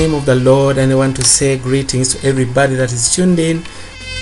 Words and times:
name 0.00 0.14
of 0.14 0.24
the 0.24 0.34
Lord, 0.34 0.78
and 0.78 0.90
I 0.90 0.94
want 0.94 1.14
to 1.16 1.22
say 1.22 1.58
greetings 1.58 2.14
to 2.14 2.26
everybody 2.26 2.74
that 2.76 2.90
is 2.90 3.14
tuned 3.14 3.38
in. 3.38 3.62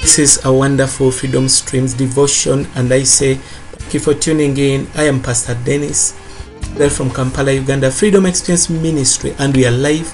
This 0.03 0.19
is 0.19 0.45
a 0.45 0.53
wonderful 0.53 1.13
Freedom 1.13 1.49
Streams 1.49 1.95
devotion, 1.95 2.67
and 2.75 2.93
I 2.93 3.05
say 3.05 3.35
thank 3.35 3.95
you 3.95 4.01
for 4.01 4.13
tuning 4.13 4.57
in. 4.59 4.89
I 4.97 5.05
am 5.05 5.23
Pastor 5.23 5.57
Dennis, 5.65 6.19
there 6.75 6.91
from 6.91 7.13
Kampala, 7.13 7.53
Uganda, 7.53 7.93
Freedom 7.93 8.27
Experience 8.27 8.69
Ministry, 8.69 9.37
and 9.39 9.55
we 9.55 9.67
are 9.69 9.71
live. 9.71 10.09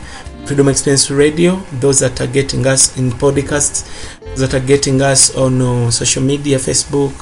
Freedom 0.45 0.69
Experience 0.69 1.11
Radio. 1.11 1.57
Those 1.81 2.01
that 2.01 2.21
are 2.21 2.27
getting 2.27 2.67
us 2.67 2.99
in 2.99 3.11
podcasts, 3.13 3.89
that 4.37 4.53
are 4.53 4.67
getting 4.67 5.01
us 5.01 5.35
on 5.35 5.63
uh, 5.63 5.91
social 5.91 6.23
media, 6.23 6.59
Facebook. 6.59 7.15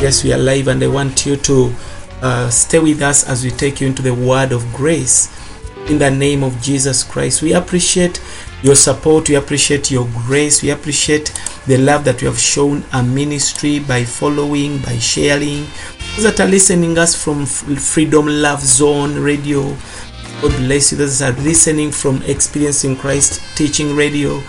Yes, 0.00 0.22
we 0.22 0.32
are 0.32 0.38
live, 0.38 0.68
and 0.68 0.80
I 0.84 0.86
want 0.86 1.26
you 1.26 1.34
to 1.36 1.74
uh, 2.22 2.48
stay 2.48 2.78
with 2.78 3.02
us 3.02 3.28
as 3.28 3.42
we 3.42 3.50
take 3.50 3.80
you 3.80 3.88
into 3.88 4.02
the 4.02 4.14
Word 4.14 4.52
of 4.52 4.72
Grace 4.72 5.41
in 5.88 5.98
the 5.98 6.10
name 6.10 6.42
of 6.42 6.60
Jesus 6.60 7.02
Christ. 7.02 7.42
We 7.42 7.52
appreciate 7.52 8.22
your 8.62 8.74
support, 8.74 9.28
we 9.28 9.34
appreciate 9.34 9.90
your 9.90 10.08
grace, 10.26 10.62
we 10.62 10.70
appreciate 10.70 11.32
the 11.66 11.78
love 11.78 12.04
that 12.04 12.22
you 12.22 12.28
have 12.28 12.38
shown 12.38 12.84
our 12.92 13.02
ministry 13.02 13.80
by 13.80 14.04
following, 14.04 14.78
by 14.82 14.98
sharing. 14.98 15.66
Those 16.16 16.24
that 16.24 16.40
are 16.40 16.48
listening 16.48 16.98
us 16.98 17.20
from 17.20 17.46
Freedom 17.46 18.26
Love 18.26 18.60
Zone 18.60 19.18
Radio, 19.18 19.76
God 20.40 20.56
bless 20.58 20.92
you. 20.92 20.98
Those 20.98 21.18
that 21.18 21.36
are 21.36 21.42
listening 21.42 21.90
from 21.90 22.22
Experiencing 22.22 22.96
Christ 22.96 23.40
Teaching 23.56 23.96
Radio, 23.96 24.42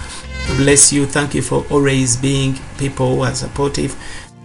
bless 0.57 0.93
you. 0.93 1.05
Thank 1.05 1.33
you 1.33 1.41
for 1.41 1.65
always 1.71 2.17
being 2.17 2.55
people 2.77 3.15
who 3.15 3.21
are 3.21 3.33
supportive. 3.33 3.95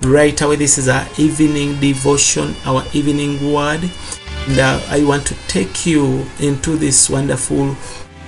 Right 0.02 0.40
away, 0.40 0.56
this 0.56 0.78
is 0.78 0.88
our 0.88 1.06
evening 1.18 1.78
devotion, 1.80 2.54
our 2.64 2.84
evening 2.92 3.52
word 3.52 3.90
and 4.48 4.58
uh, 4.60 4.80
I 4.88 5.04
want 5.04 5.26
to 5.26 5.34
take 5.46 5.84
you 5.84 6.24
into 6.40 6.76
this 6.76 7.10
wonderful 7.10 7.76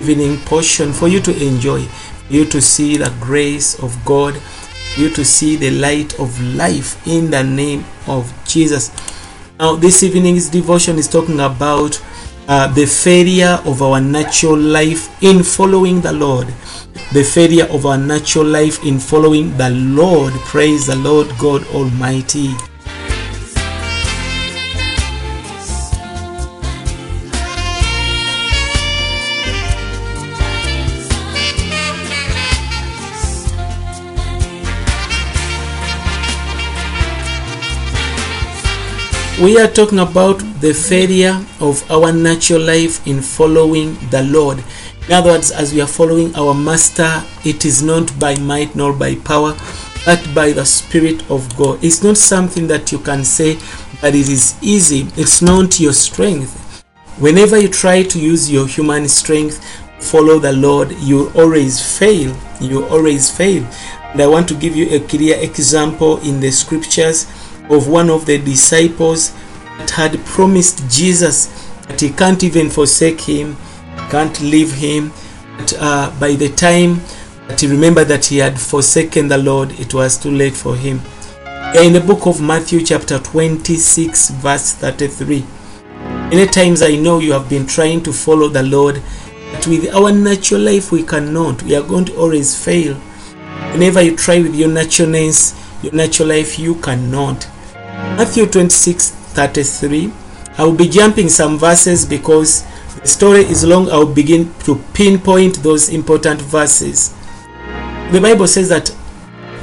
evening 0.00 0.36
portion 0.40 0.92
for 0.92 1.08
you 1.08 1.18
to 1.20 1.44
enjoy, 1.44 1.86
you 2.28 2.44
to 2.44 2.60
see 2.60 2.98
the 2.98 3.12
grace 3.20 3.82
of 3.82 3.96
God, 4.04 4.40
you 4.98 5.08
to 5.10 5.24
see 5.24 5.56
the 5.56 5.70
light 5.70 6.18
of 6.20 6.38
life 6.54 7.06
in 7.06 7.30
the 7.30 7.42
name 7.42 7.86
of 8.06 8.30
Jesus. 8.46 8.90
Now, 9.58 9.76
this 9.76 10.02
evening's 10.02 10.50
devotion 10.50 10.98
is 10.98 11.08
talking 11.08 11.40
about 11.40 12.02
uh, 12.48 12.66
the 12.74 12.84
failure 12.86 13.58
of 13.64 13.80
our 13.80 14.00
natural 14.00 14.58
life 14.58 15.22
in 15.22 15.42
following 15.42 16.02
the 16.02 16.12
Lord. 16.12 16.48
The 17.12 17.24
failure 17.24 17.66
of 17.66 17.86
our 17.86 17.96
natural 17.96 18.44
life 18.44 18.84
in 18.84 18.98
following 18.98 19.56
the 19.56 19.70
Lord. 19.70 20.34
Praise 20.44 20.86
the 20.86 20.96
Lord 20.96 21.28
God 21.38 21.66
Almighty. 21.68 22.54
We 39.40 39.58
are 39.58 39.68
talking 39.68 40.00
about 40.00 40.38
the 40.60 40.74
failure 40.74 41.42
of 41.60 41.90
our 41.90 42.12
natural 42.12 42.60
life 42.60 43.06
in 43.06 43.22
following 43.22 43.94
the 44.10 44.22
Lord. 44.24 44.62
In 45.06 45.14
other 45.14 45.30
words, 45.30 45.50
as 45.50 45.72
we 45.72 45.80
are 45.80 45.86
following 45.86 46.34
our 46.36 46.52
Master, 46.52 47.22
it 47.42 47.64
is 47.64 47.82
not 47.82 48.18
by 48.20 48.36
might 48.36 48.76
nor 48.76 48.92
by 48.92 49.14
power, 49.14 49.56
but 50.04 50.22
by 50.34 50.52
the 50.52 50.66
Spirit 50.66 51.30
of 51.30 51.56
God. 51.56 51.82
It's 51.82 52.02
not 52.02 52.18
something 52.18 52.66
that 52.66 52.92
you 52.92 52.98
can 52.98 53.24
say 53.24 53.54
that 54.02 54.14
it 54.14 54.28
is 54.28 54.58
easy, 54.60 55.08
it's 55.16 55.40
not 55.40 55.80
your 55.80 55.94
strength. 55.94 56.84
Whenever 57.18 57.58
you 57.58 57.68
try 57.68 58.02
to 58.02 58.20
use 58.20 58.50
your 58.50 58.66
human 58.66 59.08
strength, 59.08 59.64
follow 60.00 60.38
the 60.38 60.52
Lord, 60.52 60.92
you 60.98 61.30
always 61.34 61.98
fail. 61.98 62.36
You 62.60 62.84
always 62.88 63.30
fail. 63.30 63.66
And 64.12 64.20
I 64.20 64.26
want 64.26 64.48
to 64.48 64.54
give 64.54 64.76
you 64.76 64.90
a 64.90 65.00
clear 65.00 65.38
example 65.40 66.18
in 66.18 66.40
the 66.40 66.50
scriptures 66.50 67.26
of 67.70 67.88
one 67.88 68.10
of 68.10 68.26
the 68.26 68.38
disciples 68.38 69.32
that 69.78 69.90
had 69.90 70.24
promised 70.26 70.90
Jesus 70.90 71.46
that 71.86 72.00
he 72.00 72.10
can't 72.10 72.42
even 72.42 72.68
forsake 72.68 73.20
him, 73.20 73.56
can't 74.10 74.40
leave 74.40 74.72
him. 74.72 75.12
But 75.56 75.74
uh, 75.78 76.12
by 76.18 76.32
the 76.32 76.48
time 76.50 77.00
that 77.48 77.60
he 77.60 77.66
remembered 77.66 78.08
that 78.08 78.26
he 78.26 78.38
had 78.38 78.60
forsaken 78.60 79.28
the 79.28 79.38
Lord, 79.38 79.72
it 79.78 79.94
was 79.94 80.18
too 80.18 80.30
late 80.30 80.54
for 80.54 80.76
him. 80.76 81.00
In 81.74 81.92
the 81.92 82.02
book 82.04 82.26
of 82.26 82.40
Matthew, 82.40 82.84
chapter 82.84 83.18
26, 83.18 84.30
verse 84.30 84.72
33. 84.74 85.44
Many 86.30 86.46
times 86.46 86.82
I 86.82 86.96
know 86.96 87.18
you 87.18 87.32
have 87.32 87.48
been 87.48 87.66
trying 87.66 88.02
to 88.04 88.12
follow 88.12 88.48
the 88.48 88.62
Lord, 88.62 89.02
but 89.52 89.66
with 89.66 89.92
our 89.94 90.12
natural 90.12 90.60
life 90.60 90.90
we 90.90 91.02
cannot. 91.02 91.62
We 91.62 91.76
are 91.76 91.82
going 91.82 92.06
to 92.06 92.16
always 92.16 92.56
fail. 92.62 92.94
Whenever 93.72 94.02
you 94.02 94.16
try 94.16 94.40
with 94.40 94.54
your 94.54 94.68
naturalness, 94.68 95.54
your 95.82 95.92
natural 95.92 96.28
life, 96.28 96.58
you 96.58 96.74
cannot. 96.76 97.48
Matthew 98.16 98.46
26 98.46 99.10
33. 99.10 100.12
I 100.58 100.64
will 100.64 100.74
be 100.74 100.88
jumping 100.88 101.28
some 101.28 101.58
verses 101.58 102.04
because 102.04 102.66
the 103.00 103.08
story 103.08 103.40
is 103.40 103.64
long. 103.64 103.90
I 103.90 103.96
will 103.98 104.12
begin 104.14 104.52
to 104.64 104.76
pinpoint 104.94 105.62
those 105.62 105.88
important 105.88 106.42
verses. 106.42 107.14
The 108.12 108.20
Bible 108.20 108.46
says 108.46 108.68
that 108.68 108.94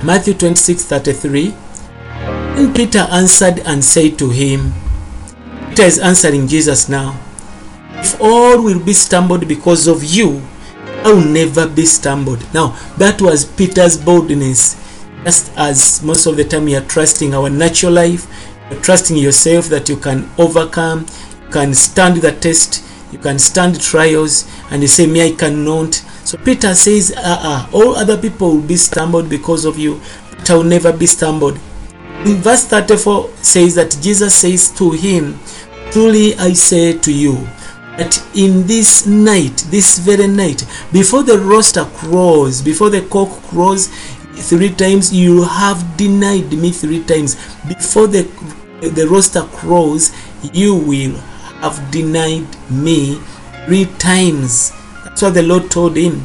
Matthew 0.03 0.33
26 0.33 0.85
33. 0.85 1.53
And 2.57 2.75
Peter 2.75 3.05
answered 3.11 3.59
and 3.65 3.83
said 3.83 4.17
to 4.19 4.29
him, 4.31 4.73
Peter 5.69 5.83
is 5.83 5.99
answering 5.99 6.47
Jesus 6.47 6.89
now. 6.89 7.19
If 7.93 8.19
all 8.19 8.63
will 8.63 8.83
be 8.83 8.93
stumbled 8.93 9.47
because 9.47 9.87
of 9.87 10.03
you, 10.03 10.41
I 11.03 11.13
will 11.13 11.23
never 11.23 11.67
be 11.67 11.85
stumbled. 11.85 12.43
Now, 12.53 12.75
that 12.97 13.21
was 13.21 13.45
Peter's 13.45 13.97
boldness 13.97 14.75
just 15.27 15.51
as 15.57 16.01
most 16.03 16.25
of 16.25 16.37
the 16.37 16.43
time 16.45 16.69
you 16.69 16.77
are 16.77 16.87
trusting 16.87 17.33
our 17.33 17.49
natural 17.49 17.91
life, 17.91 18.31
you're 18.71 18.79
trusting 18.79 19.17
yourself 19.17 19.65
that 19.65 19.89
you 19.89 19.97
can 19.97 20.29
overcome, 20.37 21.05
you 21.43 21.51
can 21.51 21.73
stand 21.73 22.15
the 22.21 22.31
test, 22.31 22.81
you 23.11 23.19
can 23.19 23.37
stand 23.37 23.77
trials, 23.81 24.47
and 24.71 24.81
you 24.81 24.87
say, 24.87 25.05
Me, 25.05 25.21
I 25.27 25.31
cannot. 25.31 25.95
So 26.23 26.37
Peter 26.37 26.73
says, 26.73 27.11
uh-uh, 27.11 27.69
all 27.73 27.97
other 27.97 28.17
people 28.17 28.55
will 28.55 28.67
be 28.67 28.77
stumbled 28.77 29.29
because 29.29 29.65
of 29.65 29.77
you, 29.77 29.99
but 30.31 30.49
I 30.49 30.55
will 30.55 30.63
never 30.63 30.93
be 30.93 31.05
stumbled. 31.05 31.59
In 32.23 32.37
verse 32.37 32.63
34 32.63 33.29
says 33.41 33.75
that 33.75 33.97
Jesus 34.01 34.33
says 34.33 34.69
to 34.77 34.91
him, 34.91 35.39
Truly 35.91 36.35
I 36.35 36.53
say 36.53 36.97
to 36.99 37.13
you, 37.13 37.35
that 37.97 38.23
in 38.35 38.65
this 38.67 39.07
night, 39.07 39.57
this 39.71 39.97
very 39.97 40.27
night, 40.27 40.65
before 40.93 41.23
the 41.23 41.37
rooster 41.37 41.83
crows, 41.95 42.61
before 42.61 42.89
the 42.91 43.01
cock 43.01 43.29
crows, 43.49 43.89
three 44.37 44.69
times 44.73 45.13
you 45.13 45.43
have 45.43 45.97
denied 45.97 46.51
me 46.53 46.71
three 46.71 47.03
times. 47.03 47.35
Before 47.67 48.07
the 48.07 48.23
the 48.81 49.07
rooster 49.07 49.41
crows 49.41 50.11
you 50.53 50.75
will 50.75 51.15
have 51.61 51.91
denied 51.91 52.47
me 52.69 53.19
three 53.65 53.85
times. 53.97 54.71
That's 55.03 55.21
what 55.21 55.33
the 55.33 55.43
lord 55.43 55.69
told 55.71 55.97
him. 55.97 56.21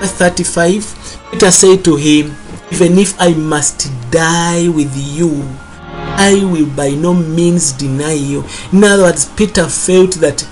Verse 0.00 0.12
35 0.12 1.20
peter 1.32 1.50
said 1.50 1.84
to 1.84 1.96
him 1.96 2.34
even 2.72 2.98
if 2.98 3.18
i 3.20 3.32
must 3.32 3.88
die 4.10 4.68
with 4.68 4.92
you 4.96 5.30
i 6.18 6.34
will 6.44 6.66
by 6.74 6.90
no 6.90 7.14
means 7.14 7.72
deny 7.72 8.12
you. 8.12 8.44
In 8.72 8.82
other 8.84 9.04
words 9.04 9.26
peter 9.36 9.68
felt 9.68 10.14
that 10.16 10.46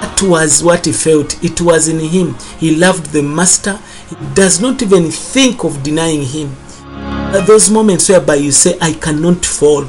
that 0.00 0.22
was 0.22 0.62
what 0.62 0.86
he 0.86 0.92
felt. 0.92 1.42
It 1.44 1.60
was 1.60 1.88
in 1.88 1.98
him. 1.98 2.36
He 2.58 2.74
loved 2.76 3.06
the 3.12 3.22
master 3.22 3.80
does 4.34 4.60
not 4.60 4.82
even 4.82 5.10
think 5.10 5.64
of 5.64 5.82
denying 5.82 6.22
him. 6.22 6.54
At 7.34 7.46
those 7.46 7.70
moments 7.70 8.08
whereby 8.08 8.36
you 8.36 8.52
say, 8.52 8.78
I 8.80 8.92
cannot 8.94 9.44
fall, 9.44 9.84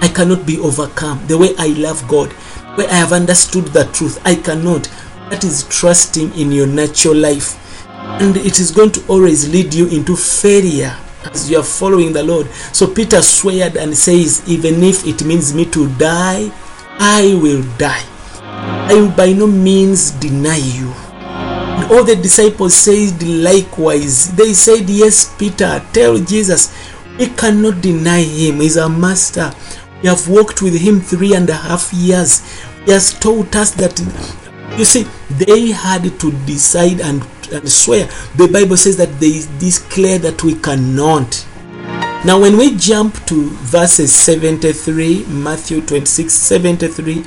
I 0.00 0.08
cannot 0.08 0.46
be 0.46 0.58
overcome, 0.58 1.26
the 1.26 1.38
way 1.38 1.54
I 1.58 1.68
love 1.68 2.06
God, 2.06 2.32
where 2.76 2.88
I 2.88 2.94
have 2.94 3.12
understood 3.12 3.66
the 3.66 3.84
truth, 3.92 4.20
I 4.26 4.34
cannot. 4.34 4.90
That 5.30 5.44
is 5.44 5.66
trusting 5.68 6.34
in 6.34 6.52
your 6.52 6.66
natural 6.66 7.14
life. 7.14 7.58
And 8.20 8.36
it 8.36 8.60
is 8.60 8.70
going 8.70 8.92
to 8.92 9.06
always 9.08 9.48
lead 9.48 9.72
you 9.72 9.88
into 9.88 10.16
failure 10.16 10.94
as 11.24 11.50
you 11.50 11.58
are 11.58 11.64
following 11.64 12.12
the 12.12 12.22
Lord. 12.22 12.48
So 12.74 12.86
Peter 12.86 13.22
sweared 13.22 13.76
and 13.76 13.96
says, 13.96 14.46
Even 14.46 14.82
if 14.82 15.06
it 15.06 15.24
means 15.24 15.54
me 15.54 15.64
to 15.66 15.88
die, 15.96 16.50
I 16.98 17.38
will 17.40 17.62
die. 17.78 18.04
I 18.42 18.94
will 18.94 19.10
by 19.12 19.32
no 19.32 19.46
means 19.46 20.10
deny 20.10 20.56
you 20.56 20.92
all 21.92 22.04
the 22.04 22.16
disciples 22.16 22.74
said 22.74 23.22
likewise. 23.22 24.34
They 24.34 24.52
said, 24.54 24.88
Yes, 24.88 25.34
Peter, 25.36 25.82
tell 25.92 26.18
Jesus, 26.18 26.72
we 27.18 27.26
cannot 27.26 27.80
deny 27.80 28.22
him. 28.22 28.60
He's 28.60 28.78
our 28.78 28.88
master. 28.88 29.52
We 30.02 30.08
have 30.08 30.28
walked 30.28 30.62
with 30.62 30.80
him 30.80 31.00
three 31.00 31.34
and 31.34 31.48
a 31.50 31.54
half 31.54 31.92
years. 31.92 32.40
He 32.84 32.92
has 32.92 33.18
taught 33.18 33.54
us 33.54 33.70
that, 33.72 33.98
you 34.78 34.84
see, 34.84 35.06
they 35.30 35.70
had 35.70 36.18
to 36.20 36.32
decide 36.46 37.00
and, 37.00 37.24
and 37.52 37.70
swear. 37.70 38.08
The 38.36 38.48
Bible 38.48 38.76
says 38.76 38.96
that 38.96 39.20
they 39.20 39.42
declare 39.58 40.18
that 40.18 40.42
we 40.42 40.54
cannot. 40.54 41.46
Now, 42.24 42.40
when 42.40 42.56
we 42.56 42.76
jump 42.76 43.14
to 43.26 43.50
verses 43.50 44.14
73, 44.14 45.26
Matthew 45.26 45.80
26 45.82 46.32
73, 46.32 47.24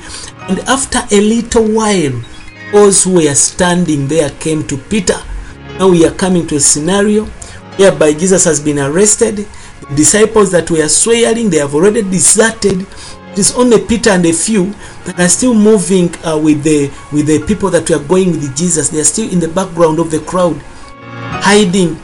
and 0.48 0.58
after 0.60 1.00
a 1.10 1.20
little 1.20 1.70
while, 1.70 2.22
those 2.76 3.04
who 3.04 3.14
were 3.14 3.34
standing 3.34 4.06
there 4.06 4.28
came 4.28 4.62
to 4.66 4.76
Peter. 4.76 5.16
Now 5.78 5.88
we 5.88 6.06
are 6.06 6.12
coming 6.12 6.46
to 6.48 6.56
a 6.56 6.60
scenario 6.60 7.24
whereby 7.78 8.12
Jesus 8.12 8.44
has 8.44 8.60
been 8.60 8.78
arrested. 8.78 9.36
The 9.88 9.96
disciples 9.96 10.52
that 10.52 10.70
were 10.70 10.86
swearing, 10.88 11.48
they 11.48 11.56
have 11.56 11.74
already 11.74 12.02
deserted. 12.02 12.82
It 13.32 13.38
is 13.38 13.54
only 13.56 13.80
Peter 13.80 14.10
and 14.10 14.26
a 14.26 14.32
few 14.32 14.74
that 15.06 15.18
are 15.18 15.28
still 15.28 15.54
moving 15.54 16.14
uh, 16.22 16.38
with 16.38 16.64
the 16.64 16.90
with 17.12 17.26
the 17.26 17.42
people 17.46 17.70
that 17.70 17.88
were 17.88 17.98
going 17.98 18.32
with 18.32 18.54
Jesus. 18.54 18.90
They 18.90 19.00
are 19.00 19.04
still 19.04 19.32
in 19.32 19.40
the 19.40 19.48
background 19.48 19.98
of 19.98 20.10
the 20.10 20.20
crowd, 20.20 20.60
hiding. 21.40 21.96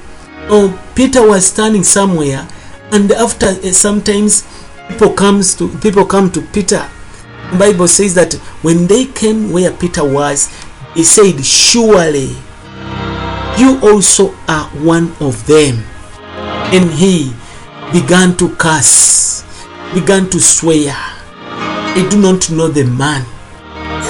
Oh, 0.49 0.73
Peter 0.95 1.27
was 1.27 1.45
standing 1.45 1.85
somewhere, 1.85 2.49
and 2.93 3.13
after 3.13 3.49
uh, 3.49 3.73
sometimes 3.73 4.49
people 4.89 5.13
comes 5.13 5.55
to 5.57 5.69
people 5.81 6.07
come 6.07 6.33
to 6.33 6.41
Peter. 6.41 6.89
Bible 7.59 7.89
says 7.89 8.15
that 8.15 8.35
when 8.63 8.87
they 8.87 9.05
came 9.07 9.53
where 9.53 9.73
Peter 9.73 10.05
was, 10.05 10.51
he 10.95 11.05
said, 11.05 11.45
"Surely 11.45 12.37
you 13.59 13.79
also 13.83 14.35
are 14.49 14.69
one 14.81 15.15
of 15.21 15.47
them." 15.47 15.85
And 16.73 16.91
he 16.91 17.33
began 17.93 18.37
to 18.39 18.49
curse, 18.57 19.45
began 19.95 20.31
to 20.31 20.41
swear. 20.41 20.95
I 20.95 22.09
do 22.11 22.19
not 22.19 22.51
know 22.51 22.69
the 22.69 22.85
man. 22.85 23.27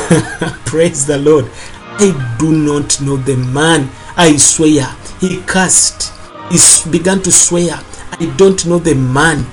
Praise 0.65 1.05
the 1.07 1.19
Lord. 1.19 1.51
I 1.99 2.37
do 2.39 2.53
not 2.53 3.01
know 3.01 3.17
the 3.17 3.37
man. 3.37 3.91
I 4.17 4.37
swear. 4.37 4.87
He 5.21 5.43
cursed. 5.43 6.13
He 6.51 6.59
began 6.91 7.23
to 7.23 7.33
swear. 7.33 7.81
I 8.13 8.33
don't 8.37 8.65
know 8.67 8.79
the 8.79 8.95
man. 8.95 9.45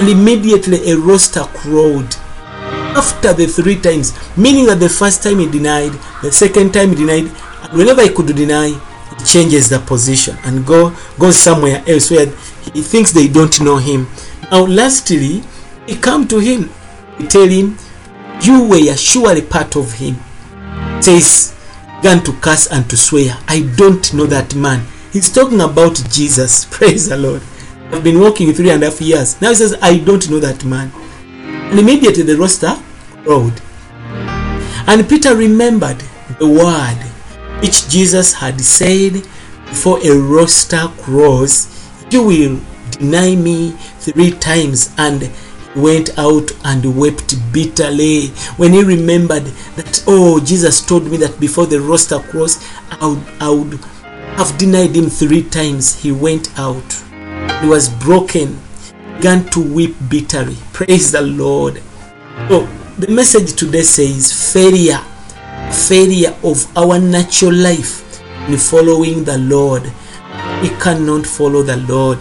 And 0.00 0.08
immediately 0.08 0.90
a 0.90 0.96
rooster 0.96 1.44
crowed. 1.54 2.16
After 2.96 3.32
the 3.32 3.46
three 3.46 3.80
times, 3.80 4.12
meaning 4.36 4.66
that 4.66 4.80
the 4.80 4.88
first 4.88 5.22
time 5.22 5.38
he 5.38 5.46
denied, 5.46 5.92
the 6.22 6.32
second 6.32 6.72
time 6.72 6.90
he 6.90 6.96
denied, 6.96 7.24
and 7.62 7.78
whenever 7.78 8.02
he 8.02 8.10
could 8.10 8.26
deny, 8.34 8.68
he 8.68 9.24
changes 9.24 9.68
the 9.68 9.78
position 9.78 10.36
and 10.44 10.66
go 10.66 10.92
goes 11.18 11.36
somewhere 11.36 11.82
else 11.86 12.10
where 12.10 12.26
he 12.74 12.82
thinks 12.82 13.12
they 13.12 13.28
don't 13.28 13.60
know 13.60 13.76
him. 13.76 14.08
Now, 14.50 14.66
lastly, 14.66 15.42
he 15.86 15.96
come 15.96 16.26
to 16.28 16.38
him, 16.38 16.70
he 17.18 17.26
tell 17.26 17.46
him, 17.46 17.76
"You 18.42 18.64
were 18.64 18.96
surely 18.96 19.42
part 19.42 19.76
of 19.76 19.92
him." 19.94 20.16
Says, 21.00 21.54
began 22.00 22.24
to 22.24 22.32
curse 22.40 22.66
and 22.68 22.88
to 22.88 22.96
swear. 22.96 23.36
I 23.46 23.60
don't 23.76 24.14
know 24.14 24.24
that 24.24 24.54
man. 24.54 24.86
He's 25.12 25.30
talking 25.30 25.60
about 25.60 26.02
Jesus. 26.10 26.64
Praise 26.70 27.10
the 27.10 27.18
Lord. 27.18 27.42
I've 27.92 28.02
been 28.02 28.20
walking 28.20 28.52
three 28.54 28.70
and 28.70 28.82
a 28.82 28.90
half 28.90 29.02
years. 29.02 29.40
Now 29.42 29.50
he 29.50 29.56
says, 29.56 29.76
I 29.82 29.98
don't 29.98 30.30
know 30.30 30.40
that 30.40 30.64
man. 30.64 30.90
And 31.70 31.78
immediately 31.78 32.22
the 32.22 32.36
roster 32.36 32.76
crowed. 33.24 33.60
And 34.86 35.08
Peter 35.08 35.34
remembered 35.36 36.02
the 36.38 36.48
word 36.48 36.98
which 37.62 37.88
Jesus 37.88 38.34
had 38.34 38.60
said 38.60 39.14
before 39.66 39.98
a 40.04 40.10
rooster 40.10 40.88
crows, 40.98 41.68
You 42.10 42.24
will 42.24 42.60
deny 42.90 43.36
me 43.36 43.72
three 44.00 44.32
times. 44.32 44.92
And 44.98 45.30
went 45.76 46.18
out 46.18 46.50
and 46.64 46.96
wept 46.96 47.36
bitterly 47.52 48.28
when 48.56 48.72
he 48.72 48.82
remembered 48.82 49.44
that, 49.76 50.02
Oh, 50.06 50.40
Jesus 50.40 50.84
told 50.84 51.10
me 51.10 51.16
that 51.18 51.38
before 51.38 51.66
the 51.66 51.80
rooster 51.80 52.18
crows, 52.18 52.58
I 52.90 53.06
would, 53.06 53.24
I 53.40 53.50
would 53.50 53.74
have 54.36 54.56
denied 54.58 54.96
him 54.96 55.08
three 55.08 55.42
times. 55.42 56.00
He 56.02 56.12
went 56.12 56.58
out. 56.58 56.92
He 57.60 57.68
was 57.68 57.88
broken, 57.88 58.58
began 59.20 59.44
to 59.44 59.60
weep 59.60 59.94
bitterly. 60.08 60.56
Praise 60.72 61.12
the 61.12 61.20
Lord. 61.20 61.82
So, 62.48 62.64
the 62.96 63.08
message 63.08 63.52
today 63.52 63.82
says 63.82 64.32
failure, 64.32 64.96
failure 65.70 66.34
of 66.42 66.64
our 66.74 66.98
natural 66.98 67.52
life 67.52 68.22
in 68.48 68.56
following 68.56 69.24
the 69.24 69.36
Lord. 69.36 69.82
We 70.62 70.70
cannot 70.80 71.26
follow 71.26 71.62
the 71.62 71.76
Lord 71.76 72.20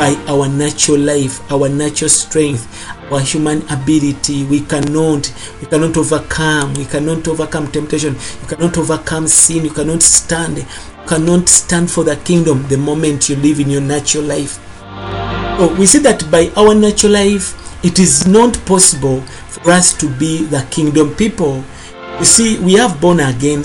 by 0.00 0.16
our 0.26 0.48
natural 0.48 1.00
life, 1.00 1.52
our 1.52 1.68
natural 1.68 2.08
strength, 2.08 2.64
our 3.12 3.20
human 3.20 3.60
ability. 3.68 4.46
We 4.46 4.60
cannot, 4.60 5.30
we 5.60 5.66
cannot 5.66 5.94
overcome. 5.98 6.72
We 6.72 6.86
cannot 6.86 7.28
overcome 7.28 7.70
temptation. 7.70 8.14
You 8.14 8.48
cannot 8.48 8.78
overcome 8.78 9.26
sin. 9.26 9.66
You 9.66 9.72
cannot 9.72 10.00
stand. 10.00 10.56
You 10.56 10.64
cannot 11.06 11.50
stand 11.50 11.90
for 11.90 12.02
the 12.02 12.16
kingdom 12.16 12.66
the 12.68 12.78
moment 12.78 13.28
you 13.28 13.36
live 13.36 13.60
in 13.60 13.68
your 13.68 13.82
natural 13.82 14.24
life. 14.24 14.63
So 15.58 15.74
we 15.76 15.86
see 15.86 15.98
that 16.00 16.28
by 16.30 16.50
our 16.56 16.74
natural 16.74 17.12
life, 17.12 17.54
it 17.84 17.98
is 17.98 18.26
not 18.26 18.54
possible 18.66 19.20
for 19.20 19.70
us 19.70 19.96
to 19.98 20.08
be 20.18 20.44
the 20.44 20.66
kingdom 20.70 21.14
people. 21.14 21.64
You 22.18 22.24
see, 22.24 22.58
we 22.58 22.74
have 22.74 23.00
born 23.00 23.20
again 23.20 23.62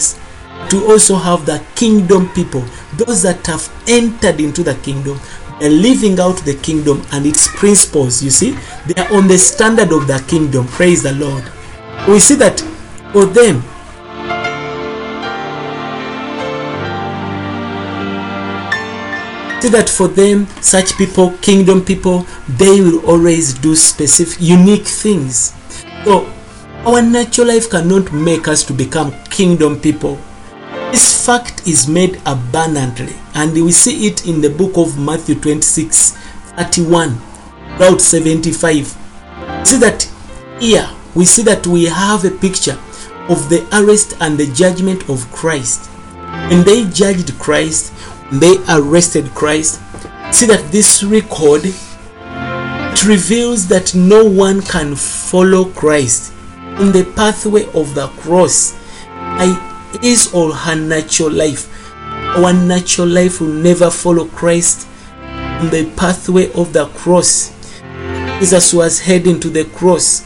to 0.69 0.85
also 0.85 1.15
have 1.15 1.45
the 1.45 1.63
kingdom 1.75 2.29
people, 2.29 2.63
those 2.93 3.23
that 3.23 3.45
have 3.47 3.67
entered 3.87 4.39
into 4.39 4.63
the 4.63 4.75
kingdom, 4.75 5.19
and 5.61 5.81
living 5.81 6.19
out 6.19 6.37
the 6.45 6.55
kingdom 6.55 7.01
and 7.11 7.25
its 7.25 7.47
principles. 7.57 8.21
You 8.23 8.29
see, 8.29 8.57
they 8.85 9.01
are 9.01 9.11
on 9.13 9.27
the 9.27 9.37
standard 9.37 9.91
of 9.91 10.07
the 10.07 10.23
kingdom. 10.27 10.67
Praise 10.67 11.03
the 11.03 11.13
Lord. 11.13 11.43
We 12.07 12.19
see 12.19 12.35
that 12.35 12.59
for 13.11 13.25
them, 13.25 13.63
see 19.61 19.69
that 19.69 19.89
for 19.89 20.07
them, 20.07 20.47
such 20.61 20.97
people, 20.97 21.31
kingdom 21.41 21.83
people, 21.83 22.25
they 22.47 22.81
will 22.81 23.05
always 23.05 23.53
do 23.53 23.75
specific, 23.75 24.37
unique 24.41 24.85
things. 24.85 25.53
So, 26.03 26.31
our 26.85 27.01
natural 27.01 27.47
life 27.47 27.69
cannot 27.69 28.11
make 28.13 28.47
us 28.47 28.63
to 28.65 28.73
become 28.73 29.11
kingdom 29.25 29.79
people. 29.79 30.19
This 30.91 31.25
fact 31.25 31.67
is 31.67 31.87
made 31.87 32.21
abundantly, 32.25 33.13
and 33.35 33.53
we 33.53 33.71
see 33.71 34.07
it 34.07 34.25
in 34.25 34.41
the 34.41 34.49
book 34.49 34.77
of 34.77 34.97
Matthew 34.97 35.35
26 35.35 36.17
31, 36.55 37.17
Route 37.79 38.01
75. 38.01 38.97
See 39.63 39.77
that 39.77 40.09
here 40.59 40.89
we 41.15 41.25
see 41.25 41.41
that 41.43 41.65
we 41.67 41.85
have 41.85 42.25
a 42.25 42.31
picture 42.31 42.77
of 43.29 43.49
the 43.49 43.67
arrest 43.71 44.15
and 44.19 44.37
the 44.37 44.51
judgment 44.53 45.09
of 45.09 45.31
Christ. 45.31 45.89
And 46.15 46.65
they 46.65 46.89
judged 46.89 47.37
Christ, 47.39 47.93
they 48.31 48.57
arrested 48.69 49.29
Christ. 49.35 49.81
See 50.31 50.45
that 50.45 50.71
this 50.71 51.03
record 51.03 51.61
it 52.99 53.05
reveals 53.05 53.67
that 53.69 53.95
no 53.95 54.25
one 54.25 54.61
can 54.61 54.93
follow 54.93 55.65
Christ 55.65 56.33
in 56.79 56.91
the 56.91 57.09
pathway 57.15 57.63
of 57.73 57.95
the 57.95 58.07
cross. 58.19 58.75
I 59.13 59.99
is 60.03 60.33
or 60.33 60.53
her 60.53 60.75
natural 60.75 61.31
life. 61.31 61.69
Our 62.35 62.51
natural 62.51 63.07
life 63.07 63.39
will 63.39 63.53
never 63.53 63.89
follow 63.89 64.25
Christ 64.25 64.87
on 65.21 65.69
the 65.69 65.89
pathway 65.95 66.51
of 66.53 66.73
the 66.73 66.87
cross. 66.87 67.53
Jesus 68.39 68.73
was 68.73 68.99
heading 68.99 69.39
to 69.39 69.49
the 69.49 69.63
cross. 69.63 70.25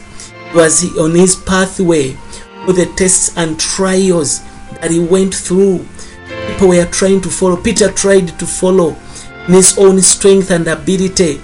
He 0.50 0.56
was 0.56 0.98
on 0.98 1.14
his 1.14 1.36
pathway 1.36 2.16
with 2.66 2.76
the 2.76 2.92
tests 2.96 3.36
and 3.36 3.58
trials 3.58 4.40
that 4.80 4.90
he 4.90 4.98
went 4.98 5.34
through. 5.34 5.86
People 6.48 6.68
were 6.68 6.86
trying 6.86 7.20
to 7.22 7.28
follow. 7.28 7.56
Peter 7.56 7.90
tried 7.90 8.28
to 8.38 8.46
follow 8.46 8.96
in 9.48 9.54
his 9.54 9.76
own 9.78 10.00
strength 10.00 10.50
and 10.50 10.66
ability. 10.68 11.40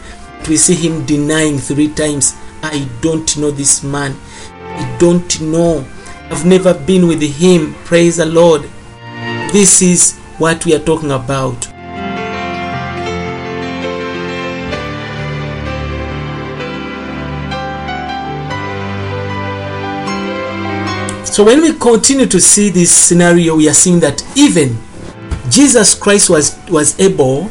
We 0.49 0.57
see 0.57 0.75
him 0.75 1.05
denying 1.05 1.59
three 1.59 1.93
times. 1.93 2.35
I 2.63 2.89
don't 3.01 3.37
know 3.39 3.51
this 3.51 3.83
man. 3.83 4.17
I 4.53 4.97
don't 4.99 5.41
know. 5.41 5.87
I've 6.31 6.47
never 6.47 6.75
been 6.75 7.09
with 7.09 7.23
him. 7.23 7.75
Praise 7.85 8.19
the 8.19 8.27
Lord. 8.27 8.63
This 9.53 9.83
is 9.83 10.17
what 10.39 10.65
we 10.65 10.75
are 10.75 10.79
talking 10.79 11.11
about. 11.11 11.69
So 21.27 21.45
when 21.45 21.63
we 21.63 21.73
continue 21.75 22.27
to 22.27 22.41
see 22.41 22.71
this 22.71 22.91
scenario, 22.91 23.57
we 23.57 23.69
are 23.69 23.75
seeing 23.75 24.01
that 24.01 24.23
even 24.37 24.77
Jesus 25.51 25.95
Christ 25.95 26.31
was 26.31 26.59
was 26.69 26.99
able, 27.01 27.51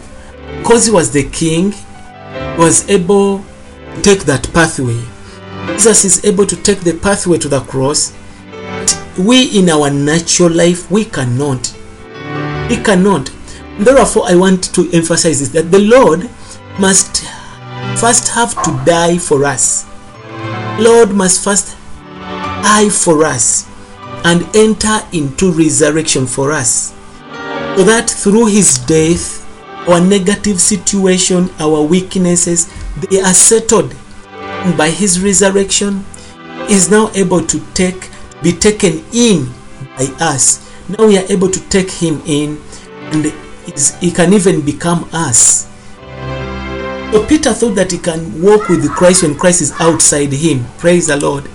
because 0.59 0.85
he 0.85 0.91
was 0.91 1.11
the 1.11 1.29
king, 1.29 1.73
was 2.57 2.89
able 2.89 3.39
to 3.39 4.01
take 4.01 4.21
that 4.21 4.49
pathway. 4.53 4.99
Jesus 5.73 6.05
is 6.05 6.25
able 6.25 6.45
to 6.45 6.55
take 6.55 6.79
the 6.79 6.93
pathway 6.93 7.37
to 7.37 7.49
the 7.49 7.59
cross. 7.59 8.13
We 9.17 9.57
in 9.59 9.69
our 9.69 9.89
natural 9.89 10.49
life, 10.49 10.89
we 10.89 11.03
cannot. 11.05 11.75
We 12.69 12.77
cannot. 12.77 13.31
Therefore, 13.77 14.23
I 14.27 14.35
want 14.35 14.73
to 14.75 14.89
emphasize 14.93 15.39
this 15.39 15.49
that 15.49 15.71
the 15.71 15.79
Lord 15.79 16.29
must 16.79 17.25
first 17.97 18.29
have 18.29 18.55
to 18.63 18.81
die 18.85 19.17
for 19.17 19.43
us. 19.43 19.85
Lord 20.79 21.11
must 21.11 21.43
first 21.43 21.75
die 22.63 22.89
for 22.89 23.25
us 23.25 23.67
and 24.23 24.43
enter 24.55 24.99
into 25.11 25.51
resurrection 25.51 26.25
for 26.25 26.51
us. 26.51 26.93
So 27.79 27.85
that 27.85 28.09
through 28.09 28.47
his 28.47 28.77
death, 28.79 29.39
our 29.87 30.01
negative 30.01 30.59
situation, 30.59 31.49
our 31.59 31.81
weaknesses, 31.81 32.67
they 33.07 33.21
are 33.21 33.33
settled. 33.33 33.95
And 34.27 34.77
by 34.77 34.89
his 34.89 35.21
resurrection, 35.23 36.03
is 36.69 36.91
now 36.91 37.09
able 37.15 37.39
to 37.39 37.59
take 37.73 38.09
be 38.43 38.51
taken 38.51 39.01
in 39.13 39.47
by 39.95 40.07
us. 40.19 40.69
Now 40.89 41.07
we 41.07 41.17
are 41.19 41.25
able 41.29 41.49
to 41.49 41.69
take 41.69 41.89
him 41.89 42.21
in 42.25 42.59
and 43.13 43.31
he 44.01 44.11
can 44.11 44.33
even 44.33 44.59
become 44.65 45.07
us. 45.13 45.69
So 47.13 47.25
Peter 47.27 47.53
thought 47.53 47.75
that 47.75 47.93
he 47.93 47.97
can 47.97 48.41
walk 48.41 48.67
with 48.67 48.91
Christ 48.91 49.23
when 49.23 49.35
Christ 49.35 49.61
is 49.61 49.71
outside 49.79 50.33
him. 50.33 50.65
Praise 50.79 51.07
the 51.07 51.15
Lord. 51.15 51.49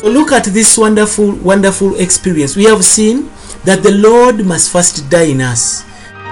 So 0.00 0.08
look 0.08 0.32
at 0.32 0.44
this 0.44 0.78
wonderful, 0.78 1.32
wonderful 1.32 1.96
experience. 1.96 2.56
We 2.56 2.64
have 2.64 2.82
seen 2.82 3.28
that 3.64 3.82
the 3.82 3.90
Lord 3.90 4.46
must 4.46 4.72
first 4.72 5.10
die 5.10 5.24
in 5.24 5.42
us. 5.42 5.84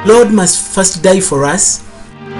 Lord 0.07 0.33
must 0.33 0.75
first 0.75 1.03
die 1.03 1.21
for 1.21 1.45
us. 1.45 1.85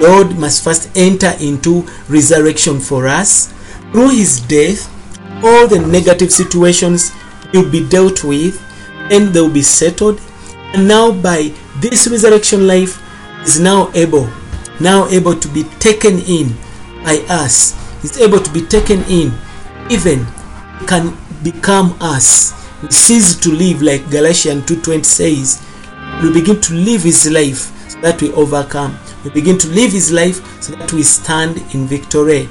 Lord 0.01 0.39
must 0.39 0.65
first 0.65 0.89
enter 0.97 1.35
into 1.39 1.85
resurrection 2.09 2.81
for 2.81 3.07
us. 3.07 3.53
Through 3.93 4.17
his 4.17 4.41
death, 4.41 4.89
all 5.45 5.69
the 5.69 5.79
negative 5.79 6.33
situations 6.33 7.13
will 7.53 7.71
be 7.71 7.87
dealt 7.87 8.25
with 8.25 8.59
and 9.13 9.29
they 9.29 9.43
will 9.43 9.53
be 9.53 9.61
settled. 9.61 10.23
And 10.73 10.89
now 10.89 11.13
by 11.13 11.53
this 11.77 12.09
resurrection 12.09 12.67
life 12.67 13.03
is 13.43 13.61
now 13.61 13.91
able, 13.93 14.31
now 14.81 15.07
able 15.09 15.39
to 15.39 15.49
be 15.49 15.65
taken 15.79 16.21
in 16.21 16.57
by 17.05 17.19
us. 17.29 17.77
Is 18.03 18.19
able 18.19 18.41
to 18.41 18.51
be 18.51 18.63
taken 18.63 19.03
in, 19.11 19.31
even 19.91 20.25
can 20.87 21.17
become 21.43 21.97
us. 22.01 22.55
We 22.83 22.91
cease 22.91 23.35
to 23.37 23.51
live 23.51 23.83
like 23.83 24.11
Galatians 24.11 24.65
2:20 24.67 25.05
says. 25.05 25.59
We 26.23 26.33
begin 26.33 26.61
to 26.61 26.75
live 26.75 27.03
his 27.03 27.31
life 27.31 27.73
so 27.89 28.01
that 28.01 28.21
we 28.21 28.33
overcome. 28.33 28.97
We 29.25 29.31
begin 29.31 29.59
to 29.59 29.69
live 29.69 29.93
his 29.93 30.11
life 30.13 30.41
so 30.63 30.75
that 30.77 30.93
we 30.93 31.03
stand 31.03 31.63
in 31.75 31.87
victory. 31.87 32.49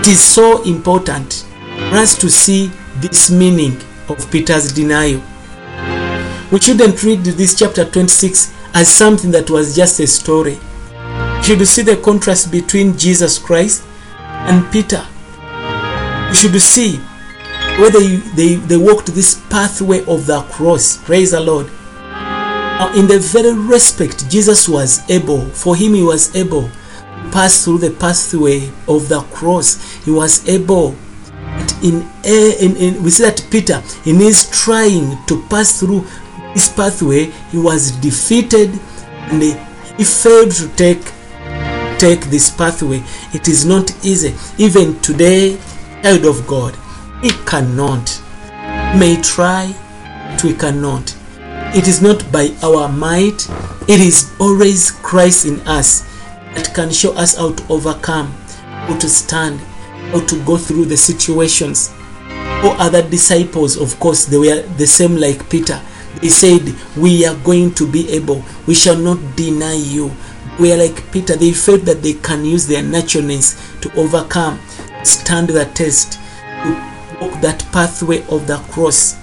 It 0.00 0.08
is 0.08 0.20
so 0.20 0.62
important 0.62 1.44
for 1.90 1.96
us 1.96 2.16
to 2.18 2.30
see 2.30 2.70
this 3.00 3.30
meaning 3.30 3.76
of 4.08 4.30
Peter's 4.30 4.72
denial. 4.72 5.20
We 6.50 6.60
shouldn't 6.60 7.02
read 7.02 7.24
this 7.24 7.54
chapter 7.58 7.84
26 7.84 8.52
as 8.74 8.88
something 8.88 9.30
that 9.32 9.50
was 9.50 9.76
just 9.76 10.00
a 10.00 10.06
story. 10.06 10.58
We 11.38 11.42
should 11.42 11.66
see 11.68 11.82
the 11.82 11.96
contrast 11.96 12.50
between 12.50 12.96
Jesus 12.96 13.38
Christ 13.38 13.82
and 14.18 14.70
Peter. 14.72 15.06
We 16.28 16.34
should 16.34 16.60
see 16.60 16.96
whether 17.78 18.00
they, 18.00 18.56
they 18.56 18.76
walked 18.76 19.06
this 19.06 19.40
pathway 19.48 20.04
of 20.06 20.26
the 20.26 20.42
cross. 20.52 20.96
Praise 21.04 21.30
the 21.30 21.40
Lord. 21.40 21.66
In 22.96 23.06
the 23.08 23.18
very 23.18 23.52
respect 23.52 24.30
Jesus 24.30 24.68
was 24.68 25.08
able, 25.10 25.46
for 25.46 25.74
him 25.74 25.94
he 25.94 26.02
was 26.02 26.34
able 26.36 26.62
to 26.68 27.30
pass 27.32 27.64
through 27.64 27.78
the 27.78 27.90
pathway 27.90 28.68
of 28.86 29.08
the 29.08 29.20
cross. 29.32 30.04
He 30.04 30.10
was 30.10 30.48
able 30.48 30.96
in, 31.82 32.08
in, 32.24 32.76
in 32.76 33.02
we 33.02 33.10
see 33.10 33.24
that 33.24 33.46
Peter 33.50 33.82
in 34.04 34.16
his 34.16 34.48
trying 34.50 35.24
to 35.26 35.42
pass 35.48 35.80
through 35.80 36.06
this 36.54 36.68
pathway 36.72 37.24
he 37.50 37.58
was 37.58 37.92
defeated 38.00 38.70
and 39.30 39.42
he 39.42 40.04
failed 40.04 40.50
to 40.52 40.68
take 40.76 41.02
take 41.98 42.20
this 42.30 42.50
pathway 42.50 43.02
it 43.32 43.48
is 43.48 43.64
not 43.64 43.90
easy 44.04 44.34
even 44.58 44.98
today 45.00 45.58
child 46.02 46.24
of 46.24 46.46
God 46.46 46.76
we 47.22 47.30
cannot. 47.46 48.22
May 48.98 49.20
try 49.22 49.74
but 50.30 50.44
we 50.44 50.54
cannot. 50.54 51.16
It 51.74 51.88
is 51.88 52.00
not 52.00 52.30
by 52.30 52.50
our 52.62 52.88
might. 52.88 53.48
It 53.88 54.00
is 54.00 54.32
always 54.38 54.90
Christ 54.90 55.46
in 55.46 55.60
us 55.66 56.02
that 56.54 56.72
can 56.74 56.90
show 56.90 57.12
us 57.14 57.36
how 57.36 57.52
to 57.52 57.72
overcome 57.72 58.32
how 58.62 58.96
to 58.98 59.08
stand 59.08 59.58
how 60.12 60.24
to 60.24 60.44
go 60.44 60.56
through 60.56 60.86
the 60.86 60.96
situations. 60.96 61.92
Or 62.64 62.74
other 62.78 63.02
disciples 63.02 63.76
of 63.76 63.98
course 64.00 64.24
they 64.26 64.38
were 64.38 64.62
the 64.76 64.86
same 64.86 65.16
like 65.16 65.50
Peter. 65.50 65.80
They 66.22 66.28
said 66.28 66.74
we 66.96 67.26
are 67.26 67.36
going 67.36 67.74
to 67.74 67.90
be 67.90 68.08
able. 68.10 68.44
We 68.66 68.74
shall 68.74 68.96
not 68.96 69.18
deny 69.36 69.74
you. 69.74 70.12
We 70.58 70.72
are 70.72 70.76
like 70.76 71.12
Peter. 71.12 71.36
They 71.36 71.52
felt 71.52 71.82
that 71.82 72.02
they 72.02 72.14
can 72.14 72.44
use 72.44 72.66
their 72.66 72.82
naturalness 72.82 73.56
to 73.80 73.92
overcome 73.96 74.58
stand 75.08 75.48
the 75.48 75.64
test 75.66 76.12
to 76.62 77.18
walk 77.20 77.40
that 77.40 77.66
pathway 77.72 78.22
of 78.28 78.46
the 78.46 78.58
cross. 78.70 79.16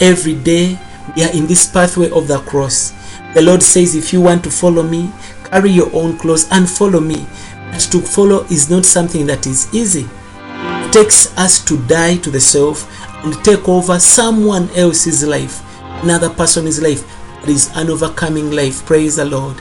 Every 0.00 0.34
day 0.34 0.78
we 1.16 1.24
are 1.24 1.32
in 1.32 1.46
this 1.46 1.66
pathway 1.66 2.10
of 2.10 2.28
the 2.28 2.38
cross. 2.40 2.92
The 3.34 3.42
Lord 3.42 3.62
says 3.62 3.94
if 3.94 4.12
you 4.12 4.20
want 4.20 4.44
to 4.44 4.50
follow 4.50 4.82
me 4.82 5.10
carry 5.50 5.70
your 5.70 5.92
own 5.94 6.16
clothes 6.16 6.48
and 6.50 6.68
follow 6.68 7.00
me. 7.00 7.26
But 7.72 7.80
to 7.92 8.00
follow 8.00 8.44
is 8.44 8.70
not 8.70 8.84
something 8.84 9.26
that 9.26 9.46
is 9.46 9.72
easy. 9.74 10.08
It 10.54 10.92
takes 10.92 11.36
us 11.36 11.64
to 11.66 11.78
die 11.86 12.16
to 12.18 12.30
the 12.30 12.40
self 12.40 12.86
and 13.24 13.34
take 13.44 13.68
over 13.68 13.98
someone 13.98 14.70
else's 14.70 15.26
life 15.26 15.62
another 16.02 16.30
person's 16.30 16.80
life. 16.80 17.06
That 17.40 17.48
is 17.48 17.70
an 17.74 17.90
overcoming 17.90 18.50
life. 18.50 18.84
Praise 18.86 19.16
the 19.16 19.24
lord. 19.24 19.56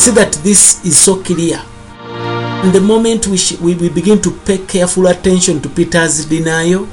See 0.00 0.10
that 0.12 0.38
this 0.42 0.84
is 0.84 0.98
so 0.98 1.22
clear 1.22 1.62
and 2.64 2.72
the 2.72 2.80
moment 2.80 3.26
we, 3.26 3.38
we, 3.60 3.74
we 3.74 3.90
begin 3.90 4.22
to 4.22 4.30
pay 4.30 4.56
careful 4.56 5.08
attention 5.08 5.60
to 5.60 5.68
peter's 5.68 6.24
denial 6.24 6.88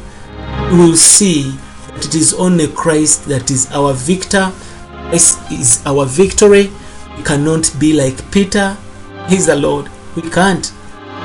we 0.69 0.77
will 0.77 0.97
see 0.97 1.51
that 1.87 2.05
it 2.07 2.13
is 2.13 2.33
only 2.33 2.67
christ 2.67 3.23
that 3.27 3.49
is 3.49 3.71
our 3.71 3.93
victor. 3.93 4.51
Christ 5.07 5.39
is 5.49 5.81
our 5.85 6.05
victory. 6.05 6.69
We 7.15 7.23
cannot 7.23 7.73
be 7.79 7.93
like 7.93 8.29
peter. 8.31 8.75
He's 9.29 9.45
the 9.45 9.55
lord. 9.55 9.89
We 10.17 10.23
can't. 10.29 10.73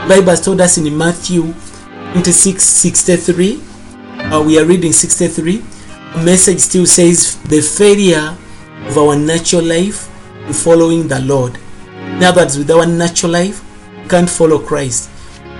Bible 0.09 0.37
told 0.37 0.61
us 0.61 0.79
in 0.79 0.97
matthew 0.97 1.53
26 2.12 2.62
63 2.62 3.61
uh, 4.31 4.45
we 4.47 4.61
are 4.61 4.65
reading 4.65 4.93
63 4.93 5.57
the 5.57 6.23
message 6.25 6.61
still 6.61 6.87
says 6.87 7.35
the 7.43 7.61
failure 7.61 8.37
of 8.87 8.97
our 8.97 9.17
natural 9.17 9.65
life 9.65 10.09
in 10.47 10.53
following 10.53 11.09
the 11.09 11.19
lord. 11.23 11.59
In 11.97 12.23
other 12.23 12.43
words 12.43 12.57
with 12.57 12.71
our 12.71 12.87
natural 12.87 13.33
life 13.33 13.65
can't 14.06 14.30
follow 14.30 14.58
christ 14.58 15.10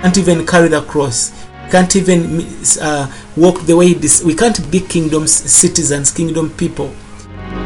can't 0.01 0.17
even 0.17 0.45
carry 0.45 0.67
the 0.67 0.81
cross 0.83 1.31
can't 1.69 1.95
even 1.95 2.45
uh, 2.81 3.11
walk 3.35 3.61
the 3.61 3.75
way 3.75 3.93
this 3.93 4.23
we 4.23 4.33
can't 4.33 4.71
be 4.71 4.79
kingdom 4.79 5.27
citizens 5.27 6.11
kingdom 6.11 6.49
people 6.51 6.93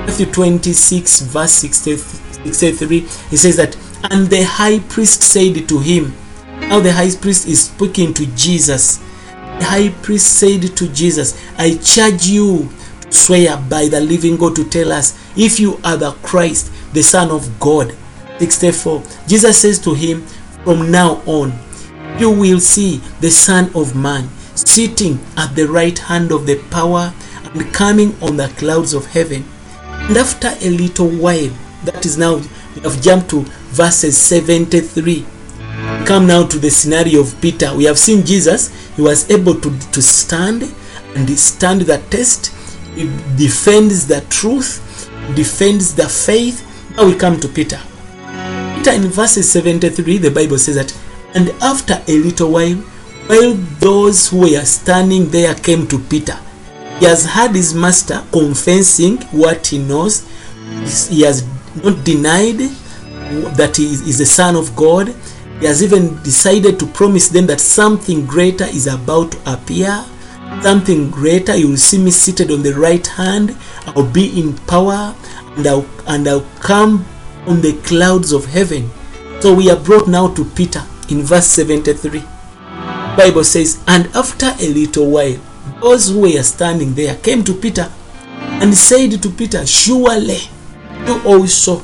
matthew 0.05 0.25
26 0.25 1.21
verse 1.21 1.51
63 1.51 3.00
he 3.00 3.38
says 3.38 3.57
that 3.57 3.77
and 4.09 4.27
the 4.27 4.43
high 4.43 4.79
priest 4.79 5.21
said 5.21 5.67
to 5.67 5.79
him 5.79 6.13
now 6.71 6.79
the 6.79 6.93
high 6.93 7.13
priest 7.13 7.50
is 7.50 7.65
speaking 7.65 8.13
to 8.13 8.25
Jesus. 8.27 8.97
The 9.59 9.65
high 9.65 9.89
priest 9.89 10.39
said 10.39 10.61
to 10.77 10.88
Jesus, 10.88 11.38
I 11.57 11.75
charge 11.75 12.27
you 12.27 12.69
to 13.01 13.11
swear 13.11 13.57
by 13.69 13.89
the 13.89 14.00
living 14.00 14.38
God 14.38 14.55
to 14.55 14.63
tell 14.63 14.93
us 14.93 15.19
if 15.35 15.59
you 15.59 15.81
are 15.83 15.97
the 15.97 16.11
Christ, 16.23 16.71
the 16.93 17.03
Son 17.03 17.29
of 17.29 17.59
God. 17.59 17.93
64. 18.39 19.03
Jesus 19.27 19.57
says 19.57 19.79
to 19.79 19.93
him, 19.93 20.25
From 20.63 20.91
now 20.91 21.22
on, 21.25 21.53
you 22.20 22.30
will 22.30 22.60
see 22.60 22.98
the 23.20 23.32
Son 23.32 23.72
of 23.75 23.96
Man 23.96 24.30
sitting 24.56 25.20
at 25.38 25.56
the 25.56 25.68
right 25.68 25.98
hand 25.98 26.32
of 26.32 26.46
the 26.46 26.62
power 26.70 27.13
and 27.53 27.74
coming 27.74 28.15
on 28.22 28.38
the 28.38 28.48
clouds 28.58 28.94
of 28.94 29.08
heaven. 29.08 29.44
And 29.80 30.18
after 30.18 30.50
a 30.62 30.70
little 30.70 31.10
while, 31.10 31.50
that 31.86 32.06
is 32.06 32.18
now, 32.18 32.36
we 32.75 32.82
have 32.82 33.01
jumped 33.01 33.30
to 33.32 33.41
verses 33.72 34.18
73 34.18 35.25
come 36.06 36.27
now 36.27 36.46
to 36.46 36.60
the 36.60 36.70
scenario 36.70 37.22
of 37.22 37.39
Peter. 37.41 37.75
We 37.75 37.86
have 37.86 37.98
seen 37.98 38.25
Jesus, 38.25 38.70
he 38.96 39.01
was 39.01 39.30
able 39.30 39.56
to, 39.62 39.80
to 39.91 40.01
stand 40.01 40.63
and 41.15 41.30
stand 41.38 41.82
the 41.82 41.98
test. 42.10 42.48
He 42.96 43.06
defends 43.38 44.08
the 44.08 44.22
truth, 44.30 45.10
defends 45.36 45.96
the 45.96 46.08
faith. 46.08 46.68
Now 46.98 47.06
we 47.06 47.15
come 47.15 47.39
to 47.39 47.48
Peter. 47.48 47.80
Peter 48.81 48.95
in 48.95 49.03
verses 49.09 49.51
73, 49.51 50.17
the 50.17 50.31
Bible 50.31 50.57
says 50.57 50.73
that, 50.73 50.91
and 51.35 51.50
after 51.61 52.01
a 52.07 52.17
little 52.17 52.51
while, 52.53 52.77
while 53.27 53.53
those 53.79 54.29
who 54.29 54.39
were 54.39 54.65
standing 54.65 55.29
there 55.29 55.53
came 55.53 55.85
to 55.88 56.00
Peter, 56.00 56.35
he 56.97 57.05
has 57.05 57.23
heard 57.23 57.51
his 57.51 57.75
master 57.75 58.23
confessing 58.31 59.17
what 59.29 59.67
he 59.67 59.77
knows. 59.77 60.27
He 61.09 61.21
has 61.21 61.47
not 61.83 62.03
denied 62.03 62.57
that 63.55 63.77
he 63.77 63.85
is 63.85 64.17
the 64.17 64.25
Son 64.25 64.55
of 64.55 64.75
God. 64.75 65.13
He 65.59 65.67
has 65.67 65.83
even 65.83 66.19
decided 66.23 66.79
to 66.79 66.88
promise 66.88 67.27
them 67.27 67.45
that 67.45 67.59
something 67.59 68.25
greater 68.25 68.65
is 68.65 68.88
about 68.88 69.33
to 69.33 69.53
appear. 69.53 70.03
Something 70.63 71.11
greater. 71.11 71.55
You 71.55 71.69
will 71.69 71.77
see 71.77 72.00
me 72.00 72.09
seated 72.09 72.50
on 72.50 72.63
the 72.63 72.73
right 72.73 73.05
hand. 73.05 73.55
I'll 73.85 74.11
be 74.11 74.39
in 74.39 74.57
power 74.65 75.15
and 75.55 75.67
I'll, 75.67 75.85
and 76.07 76.27
I'll 76.27 76.47
come 76.61 77.05
on 77.48 77.62
the 77.62 77.74
clouds 77.83 78.31
of 78.31 78.45
heaven. 78.45 78.89
So 79.39 79.53
we 79.53 79.69
are 79.71 79.79
brought 79.79 80.07
now 80.07 80.33
to 80.33 80.45
Peter 80.45 80.83
in 81.10 81.24
verse 81.24 81.48
73. 81.48 82.24
Bible 83.17 83.43
says, 83.43 83.83
And 83.88 84.07
after 84.15 84.53
a 84.60 84.67
little 84.67 85.10
while, 85.12 85.38
those 85.81 86.10
who 86.10 86.21
were 86.21 86.43
standing 86.43 86.93
there 86.93 87.15
came 87.17 87.43
to 87.43 87.53
Peter 87.53 87.91
and 88.62 88.74
said 88.75 89.21
to 89.21 89.29
Peter, 89.29 89.65
Surely 89.65 90.39
you 91.05 91.21
also 91.25 91.79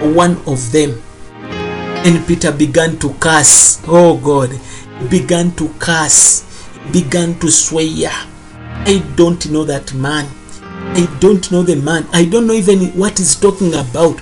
are 0.00 0.12
one 0.12 0.36
of 0.46 0.72
them. 0.72 1.00
And 1.42 2.26
Peter 2.26 2.52
began 2.52 2.98
to 2.98 3.12
curse. 3.14 3.82
Oh 3.86 4.16
God, 4.18 4.58
began 5.10 5.52
to 5.56 5.68
curse, 5.78 6.44
began 6.92 7.38
to 7.40 7.50
swear. 7.50 8.10
I 8.12 9.02
don't 9.16 9.50
know 9.50 9.64
that 9.64 9.92
man. 9.94 10.26
I 10.72 11.06
don't 11.20 11.50
know 11.52 11.62
the 11.62 11.76
man. 11.76 12.06
I 12.12 12.24
don't 12.24 12.46
know 12.46 12.54
even 12.54 12.86
what 12.98 13.18
he's 13.18 13.34
talking 13.34 13.74
about. 13.74 14.20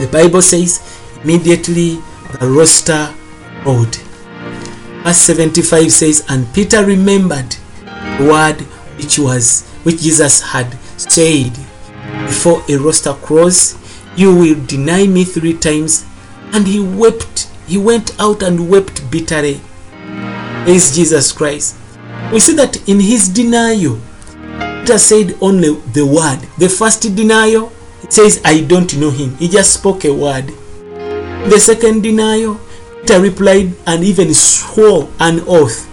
The 0.00 0.08
Bible 0.10 0.40
says 0.40 0.80
immediately 1.22 1.98
the 2.40 2.48
rooster 2.48 3.12
crowed. 3.62 3.94
Verse 5.04 5.18
75 5.18 5.92
says, 5.92 6.24
And 6.30 6.52
Peter 6.54 6.82
remembered 6.84 7.54
the 8.18 8.26
word 8.30 8.60
which 8.96 9.18
was 9.18 9.68
which 9.82 10.00
Jesus 10.00 10.40
had 10.40 10.72
said, 10.96 11.52
Before 12.26 12.62
a 12.66 12.76
rooster 12.78 13.12
crows, 13.12 13.76
you 14.16 14.34
will 14.34 14.66
deny 14.66 15.06
me 15.06 15.24
three 15.24 15.54
times. 15.54 16.06
And 16.52 16.66
he 16.66 16.80
wept. 16.80 17.50
He 17.66 17.76
went 17.76 18.18
out 18.18 18.42
and 18.42 18.70
wept 18.70 19.10
bitterly. 19.10 19.60
Praise 20.64 20.96
Jesus 20.96 21.30
Christ. 21.30 21.76
We 22.32 22.40
see 22.40 22.54
that 22.54 22.88
in 22.88 23.00
his 23.00 23.28
denial, 23.28 24.00
Peter 24.80 24.98
said 24.98 25.36
only 25.40 25.74
the 25.92 26.06
word. 26.06 26.40
The 26.58 26.68
first 26.68 27.02
denial, 27.14 27.70
says, 28.12 28.40
I 28.44 28.60
don't 28.62 28.96
know 28.96 29.10
him. 29.10 29.36
He 29.36 29.48
just 29.48 29.74
spoke 29.74 30.04
a 30.04 30.12
word. 30.12 30.48
The 31.48 31.58
second 31.58 32.02
denial, 32.02 32.60
Peter 33.00 33.20
replied 33.20 33.72
and 33.86 34.04
even 34.04 34.32
swore 34.34 35.08
an 35.18 35.40
oath. 35.46 35.88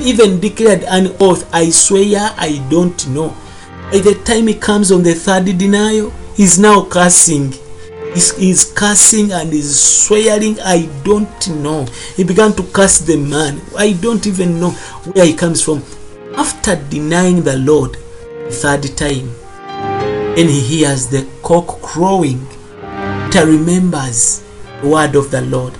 Even 0.00 0.40
declared 0.40 0.82
an 0.84 1.14
oath, 1.20 1.48
I 1.54 1.70
swear 1.70 2.34
I 2.36 2.66
don't 2.68 3.08
know. 3.08 3.34
By 3.90 3.98
the 4.00 4.20
time 4.24 4.48
he 4.48 4.54
comes 4.54 4.92
on 4.92 5.02
the 5.02 5.14
third 5.14 5.46
denial, 5.56 6.10
he's 6.34 6.58
now 6.58 6.84
cursing. 6.84 7.54
He's, 8.12 8.36
he's 8.36 8.72
cursing 8.72 9.32
and 9.32 9.52
he's 9.52 9.78
swearing, 9.78 10.58
I 10.60 10.88
don't 11.04 11.48
know. 11.62 11.86
He 12.16 12.24
began 12.24 12.52
to 12.54 12.62
curse 12.64 12.98
the 12.98 13.16
man. 13.16 13.60
I 13.76 13.92
don't 13.92 14.26
even 14.26 14.60
know 14.60 14.70
where 15.12 15.24
he 15.24 15.34
comes 15.34 15.62
from. 15.62 15.82
After 16.36 16.76
denying 16.76 17.42
the 17.42 17.56
Lord 17.56 17.92
the 17.92 18.50
third 18.50 18.96
time, 18.96 19.30
and 20.38 20.48
he 20.48 20.60
hears 20.60 21.08
the 21.08 21.26
cock 21.48 21.80
crowing, 21.80 22.46
Peter 23.24 23.46
remembers 23.46 24.44
the 24.82 24.88
word 24.88 25.14
of 25.14 25.30
the 25.30 25.40
Lord. 25.40 25.72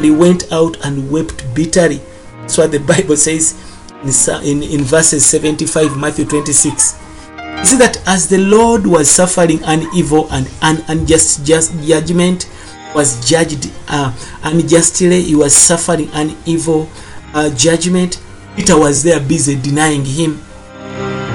He 0.00 0.12
went 0.12 0.52
out 0.52 0.76
and 0.84 1.10
wept 1.10 1.42
bitterly. 1.56 2.00
That's 2.34 2.56
what 2.56 2.70
the 2.70 2.78
Bible 2.78 3.16
says 3.16 3.58
in, 4.04 4.62
in, 4.62 4.62
in 4.62 4.84
verses 4.84 5.26
75, 5.26 5.98
Matthew 5.98 6.24
26. 6.24 7.00
You 7.36 7.64
see 7.64 7.76
that 7.78 8.00
as 8.06 8.28
the 8.28 8.38
Lord 8.38 8.86
was 8.86 9.10
suffering 9.10 9.60
an 9.64 9.88
evil 9.92 10.28
and 10.30 10.48
an 10.62 10.84
unjust 10.86 11.44
just 11.44 11.72
judgment, 11.82 12.48
was 12.94 13.28
judged 13.28 13.72
uh, 13.88 14.16
unjustly, 14.44 15.22
he 15.22 15.34
was 15.34 15.52
suffering 15.52 16.08
an 16.12 16.36
evil 16.46 16.88
uh, 17.34 17.50
judgment. 17.56 18.22
Peter 18.54 18.78
was 18.78 19.02
there 19.02 19.18
busy 19.18 19.60
denying 19.60 20.04
him. 20.04 20.40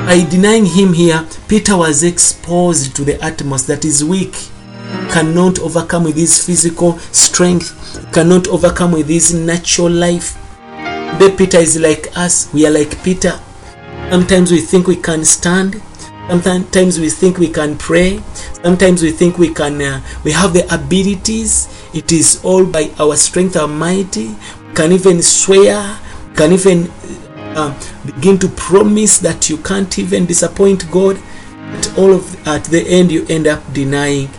By 0.06 0.28
denying 0.30 0.66
him 0.66 0.94
here, 0.94 1.26
Peter 1.48 1.78
was 1.78 2.04
exposed 2.04 2.96
to 2.96 3.04
the 3.04 3.24
utmost 3.24 3.68
that 3.68 3.86
is 3.86 4.04
weak, 4.04 4.36
cannot 5.10 5.60
overcome 5.60 6.04
with 6.04 6.18
his 6.18 6.46
physical 6.46 7.00
strength, 7.12 7.74
cannot 8.14 8.48
overcome 8.48 8.92
with 8.92 9.08
his 9.08 9.34
natural 9.34 9.90
life. 9.90 10.38
The 11.20 11.34
Peter 11.38 11.58
is 11.58 11.80
like 11.80 12.16
us, 12.18 12.52
we 12.54 12.68
are 12.68 12.72
like 12.72 13.02
Peter. 13.04 13.40
Sometimes 14.10 14.52
we 14.52 14.60
think 14.60 14.88
we 14.88 14.98
can 14.98 15.24
stand, 15.24 15.82
sometimes 16.28 17.00
we 17.00 17.10
think 17.10 17.38
we 17.38 17.50
can 17.50 17.78
pray 17.78 18.20
sometimes 18.64 19.04
we 19.04 19.12
think 19.12 19.38
we 19.38 19.54
can 19.54 19.82
uh, 19.82 20.02
we 20.24 20.32
have 20.32 20.54
the 20.54 20.64
abilities 20.74 21.68
it 21.94 22.12
is 22.12 22.40
all 22.46 22.66
by 22.66 22.90
our 23.00 23.16
strength 23.16 23.58
our 23.58 23.68
we 23.68 24.36
can 24.74 24.92
even 24.94 25.22
swear 25.22 26.00
we 26.30 26.36
can 26.36 26.54
even 26.54 26.90
uh, 27.56 27.74
begin 28.06 28.38
to 28.38 28.48
promise 28.50 29.20
that 29.20 29.50
you 29.50 29.58
can't 29.58 29.98
even 30.00 30.26
disappoint 30.26 30.90
god 30.92 31.18
but 31.72 31.98
all 31.98 32.14
of 32.14 32.48
at 32.48 32.64
the 32.66 32.82
end 32.88 33.12
you 33.12 33.26
end 33.30 33.48
up 33.48 33.62
denying 33.74 34.30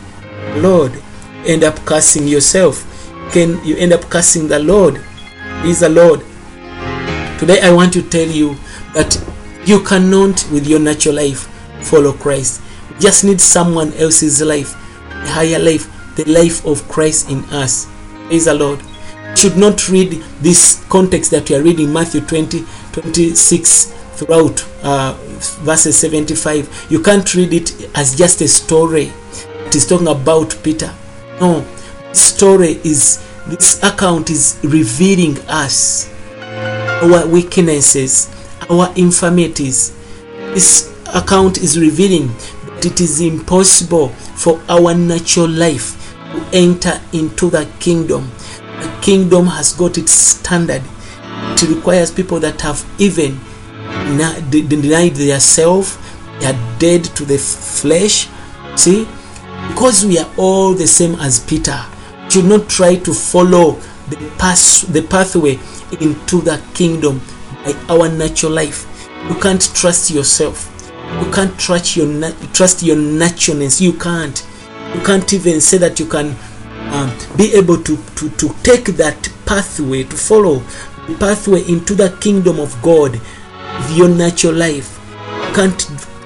lord 0.57 0.93
end 1.47 1.65
up 1.65 1.77
cursing 1.85 2.27
yourself 2.27 2.85
can 3.33 3.63
you 3.65 3.77
end 3.77 3.93
up 3.93 4.03
cursing 4.03 4.49
the 4.49 4.59
lord 4.59 5.01
is 5.65 5.81
the 5.81 5.89
lord 5.89 6.21
today 7.39 7.61
i 7.63 7.73
want 7.73 7.93
to 7.93 8.03
tell 8.03 8.29
you 8.29 8.55
that 8.95 9.17
you 9.65 9.83
cannot 9.83 10.47
with 10.53 10.67
your 10.67 10.79
natural 10.79 11.15
life 11.15 11.49
follow 11.85 12.13
Christ. 12.13 12.63
We 12.91 12.99
just 12.99 13.25
need 13.25 13.41
someone 13.41 13.93
else's 13.95 14.43
life, 14.43 14.75
a 15.11 15.29
higher 15.29 15.59
life, 15.59 15.89
the 16.17 16.25
life 16.25 16.65
of 16.67 16.87
Christ 16.89 17.31
in 17.31 17.45
us. 17.47 17.87
Praise 18.27 18.47
the 18.47 18.55
Lord. 18.55 18.81
You 19.31 19.37
should 19.37 19.57
not 19.57 19.89
read 19.89 20.23
this 20.41 20.85
context 20.89 21.31
that 21.33 21.49
we 21.49 21.57
are 21.57 21.63
reading, 21.63 21.93
Matthew 21.93 22.21
20, 22.21 22.65
26 22.95 23.87
throughout 24.15 24.65
uh, 24.85 25.17
verses 25.63 25.97
75. 25.99 26.87
You 26.91 27.03
can't 27.03 27.35
read 27.35 27.53
it 27.53 27.91
as 27.97 28.17
just 28.17 28.41
a 28.41 28.47
story. 28.49 29.13
It 29.67 29.75
is 29.75 29.87
talking 29.87 30.07
about 30.07 30.57
Peter. 30.63 30.95
No, 31.41 31.63
this 32.11 32.23
story 32.35 32.79
is 32.85 33.21
this 33.49 33.83
account 33.83 34.31
is 34.31 34.61
revealing 34.63 35.39
us 35.49 36.09
our 37.03 37.27
weaknesses, 37.27 38.31
our 38.71 38.93
infirmities. 38.97 39.91
This 40.55 40.95
account 41.13 41.59
is 41.59 41.77
revealing 41.79 42.29
that 42.29 42.87
it 42.87 43.01
is 43.01 43.21
impossible 43.21 44.09
for 44.09 44.61
our 44.69 44.95
natural 44.95 45.49
life 45.49 46.15
to 46.33 46.57
enter 46.57 47.01
into 47.13 47.51
the 47.51 47.69
kingdom. 47.81 48.31
The 48.81 48.99
kingdom 49.03 49.47
has 49.49 49.73
got 49.73 49.99
its 49.99 50.13
standard. 50.13 50.83
It 51.55 51.63
requires 51.75 52.11
people 52.11 52.41
that 52.41 52.61
have 52.63 52.85
even 52.99 53.39
denied 54.51 55.15
their 55.15 55.41
self, 55.41 56.01
they 56.41 56.47
are 56.47 56.79
dead 56.79 57.05
to 57.17 57.25
the 57.25 57.39
flesh. 57.39 58.29
See, 58.77 59.07
because 59.69 60.05
we 60.05 60.19
are 60.19 60.31
all 60.37 60.75
the 60.75 60.87
same 60.87 61.15
as 61.21 61.41
Peter, 61.41 61.81
should 62.29 62.45
not 62.47 62.69
try 62.69 62.97
to 62.97 63.15
follow 63.15 63.73
the 64.09 64.17
path, 64.39 64.83
the 64.93 65.03
pathway 65.03 65.59
into 66.01 66.41
the 66.41 66.61
kingdom 66.75 67.21
by 67.65 67.73
our 67.89 68.09
natural 68.09 68.53
life. 68.53 69.09
You 69.29 69.37
can't 69.37 69.63
trust 69.75 70.11
yourself 70.11 70.71
you 71.23 71.31
can't 71.31 71.57
trust 71.59 71.97
your 71.97 72.33
trust 72.53 72.83
your 72.83 72.97
naturalness 72.97 73.81
you 73.81 73.93
can't 73.93 74.47
you 74.95 75.01
can't 75.01 75.33
even 75.33 75.61
say 75.61 75.79
that 75.79 75.99
you 76.01 76.07
can 76.07 76.35
um, 76.93 77.13
be 77.37 77.55
able 77.55 77.77
to, 77.83 77.97
to 78.17 78.29
to 78.31 78.49
take 78.63 78.85
that 78.97 79.29
pathway 79.47 80.03
to 80.05 80.17
follow 80.17 80.63
pathway 81.19 81.63
into 81.69 81.95
the 81.95 82.17
kingdom 82.21 82.59
of 82.59 82.81
god 82.83 83.21
your 83.93 84.09
natural 84.09 84.55
life. 84.55 84.99
You 85.11 85.55
can't 85.55 85.79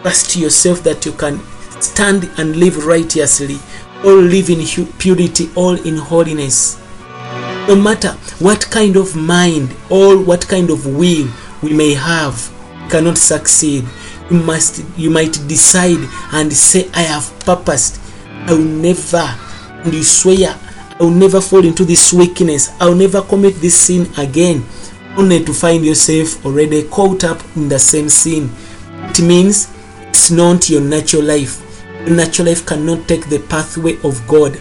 trust 0.03 0.37
yourself 0.37 0.83
that 0.85 1.05
you 1.07 1.13
can 1.13 1.41
stand 1.81 2.31
and 2.39 2.57
live 2.57 2.87
righteously 2.87 3.59
or 4.05 4.13
live 4.13 4.51
in 4.51 4.65
purity 4.99 5.51
all 5.55 5.75
in 5.75 5.97
holiness. 5.97 6.79
No 7.69 7.77
matter 7.77 8.13
what 8.39 8.69
kind 8.71 8.97
of 8.97 9.15
mind 9.17 9.75
or 9.91 10.17
what 10.23 10.47
kind 10.49 10.71
of 10.71 10.87
will 10.87 11.29
we 11.63 11.73
may 11.73 11.95
have 11.95 12.53
cannot 12.91 13.19
succeed. 13.19 13.85
You 14.31 14.39
must 14.39 14.85
you 14.97 15.11
might 15.11 15.33
decide 15.49 16.07
and 16.33 16.53
say 16.53 16.89
i 16.95 17.03
have 17.03 17.33
purposed. 17.41 18.01
I 18.47 18.53
will 18.53 18.61
never 18.61 19.19
and 19.85 19.95
you 19.95 20.03
swear 20.03 20.59
i 21.01 21.05
will 21.05 21.11
never 21.11 21.41
fall 21.41 21.65
into 21.65 21.85
this 21.85 22.13
weakness. 22.13 22.71
I 22.81 22.87
will 22.87 22.97
never 22.97 23.23
commit 23.23 23.55
this 23.57 23.79
sin 23.79 24.09
again. 24.19 24.65
Only 25.17 25.45
to 25.45 25.53
find 25.53 25.85
yourself 25.85 26.45
already 26.45 26.85
caught 26.85 27.25
up 27.25 27.41
in 27.57 27.69
the 27.69 27.79
same 27.79 28.09
sin. 28.09 28.51
It 29.11 29.21
means 29.21 29.73
it's 30.09 30.31
not 30.31 30.69
your 30.69 30.81
natural 30.81 31.23
life. 31.23 31.63
Your 32.07 32.17
natural 32.17 32.49
life 32.49 32.67
cannot 32.67 33.07
take 33.07 33.29
the 33.29 33.39
pathway 33.39 33.97
of 34.03 34.27
god. 34.27 34.61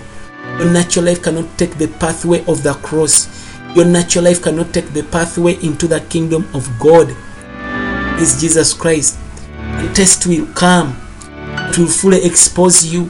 Your 0.59 0.71
natural 0.71 1.05
life 1.05 1.21
cannot 1.23 1.57
take 1.57 1.77
the 1.77 1.87
pathway 1.87 2.45
of 2.45 2.63
the 2.63 2.73
cross. 2.73 3.27
Your 3.75 3.85
natural 3.85 4.25
life 4.25 4.41
cannot 4.41 4.73
take 4.73 4.93
the 4.93 5.03
pathway 5.03 5.53
into 5.63 5.87
the 5.87 6.01
kingdom 6.01 6.47
of 6.53 6.67
god. 6.79 7.15
Is 8.19 8.41
jesus 8.41 8.73
christ 8.73 9.19
the 9.81 9.91
test 9.93 10.25
will 10.25 10.47
come. 10.53 10.97
That 11.55 11.77
will 11.77 11.87
fully 11.87 12.23
expose 12.23 12.85
you 12.85 13.09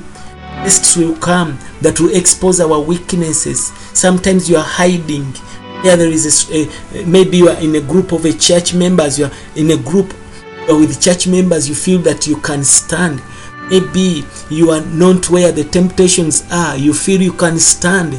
tests 0.67 0.97
will 0.97 1.15
come 1.15 1.57
that 1.79 1.97
will 1.97 2.13
expose 2.13 2.59
our 2.59 2.77
weaknesses. 2.77 3.67
Sometimes 3.97 4.49
you 4.49 4.57
are 4.57 4.65
hiding. 4.65 5.33
Yeah 5.81 5.95
there 5.95 6.09
is 6.09 6.49
a, 6.51 6.67
a, 6.99 7.05
maybe 7.05 7.37
you 7.37 7.47
are 7.47 7.57
in 7.61 7.73
a 7.75 7.79
group 7.79 8.11
of 8.11 8.25
a 8.25 8.33
church 8.33 8.73
members 8.73 9.17
you 9.17 9.25
are 9.27 9.31
in 9.55 9.71
a 9.71 9.77
group 9.77 10.13
with 10.67 11.01
church 11.01 11.25
members 11.25 11.69
you 11.69 11.75
feel 11.75 11.99
that 11.99 12.27
you 12.27 12.35
can 12.41 12.65
stand. 12.65 13.21
Maybe 13.69 14.25
you 14.49 14.71
are 14.71 14.81
not 14.87 15.29
where 15.29 15.53
the 15.53 15.63
temptations 15.63 16.43
are 16.51 16.75
you 16.75 16.93
feel 16.93 17.21
you 17.21 17.31
can 17.31 17.59
stand. 17.59 18.15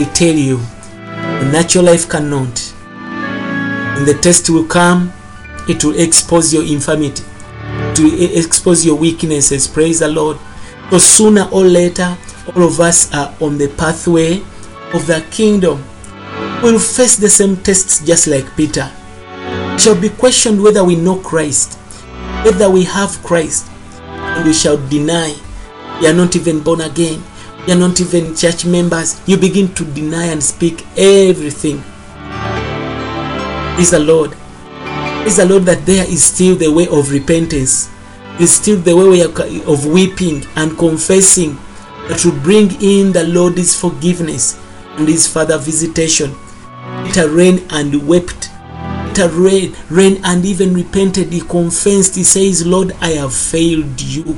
I 0.00 0.04
tell 0.14 0.34
you 0.34 0.56
the 0.56 1.50
natural 1.52 1.84
life 1.84 2.08
cannot. 2.08 2.72
And 3.98 4.08
the 4.08 4.14
test 4.22 4.48
will 4.48 4.66
come 4.66 5.12
it 5.68 5.84
will 5.84 6.00
expose 6.00 6.54
your 6.54 6.64
infirmity. 6.64 7.22
To 7.96 8.34
expose 8.34 8.86
your 8.86 8.96
weaknesses. 8.96 9.68
Praise 9.68 9.98
the 9.98 10.08
Lord. 10.08 10.38
So 10.90 10.98
sooner 10.98 11.48
or 11.52 11.64
later, 11.64 12.16
all 12.54 12.64
of 12.64 12.80
us 12.80 13.12
are 13.14 13.34
on 13.40 13.58
the 13.58 13.68
pathway 13.68 14.42
of 14.92 15.06
the 15.06 15.24
kingdom, 15.30 15.82
we'll 16.62 16.78
face 16.78 17.16
the 17.16 17.28
same 17.30 17.56
tests 17.56 18.04
just 18.04 18.26
like 18.26 18.56
Peter. 18.56 18.90
We 19.72 19.78
shall 19.78 19.98
be 19.98 20.10
questioned 20.10 20.62
whether 20.62 20.84
we 20.84 20.96
know 20.96 21.16
Christ, 21.16 21.78
whether 22.44 22.68
we 22.68 22.84
have 22.84 23.22
Christ, 23.22 23.70
and 24.06 24.44
we 24.46 24.52
shall 24.52 24.76
deny 24.88 25.34
we 26.02 26.08
are 26.08 26.12
not 26.12 26.34
even 26.34 26.60
born 26.60 26.80
again. 26.80 27.22
We 27.64 27.72
are 27.72 27.78
not 27.78 28.00
even 28.00 28.34
church 28.34 28.64
members. 28.64 29.20
You 29.28 29.36
begin 29.36 29.72
to 29.74 29.84
deny 29.84 30.26
and 30.26 30.42
speak 30.42 30.84
everything. 30.96 31.76
Is 33.78 33.92
the 33.92 34.00
Lord. 34.00 34.34
Is 35.26 35.36
the 35.36 35.46
Lord 35.46 35.62
that 35.66 35.86
there 35.86 36.04
is 36.04 36.24
still 36.24 36.56
the 36.56 36.72
way 36.72 36.88
of 36.88 37.12
repentance. 37.12 37.88
Is 38.40 38.54
still 38.54 38.78
the 38.78 38.96
way 38.96 39.20
of 39.20 39.86
weeping 39.86 40.44
and 40.56 40.76
confessing 40.76 41.56
that 42.08 42.24
will 42.24 42.38
bring 42.40 42.70
in 42.82 43.12
the 43.12 43.24
Lord's 43.24 43.78
forgiveness 43.78 44.58
and 44.96 45.06
his 45.06 45.26
further 45.28 45.58
visitation. 45.58 46.34
Peter 47.04 47.28
ran 47.28 47.60
and 47.70 48.06
wept. 48.08 48.50
Peter 49.08 49.28
ran, 49.28 49.74
ran 49.90 50.24
and 50.24 50.44
even 50.44 50.74
repented. 50.74 51.32
He 51.32 51.40
confessed. 51.40 52.16
He 52.16 52.24
says, 52.24 52.66
Lord, 52.66 52.92
I 53.00 53.10
have 53.10 53.34
failed 53.34 54.00
you. 54.00 54.36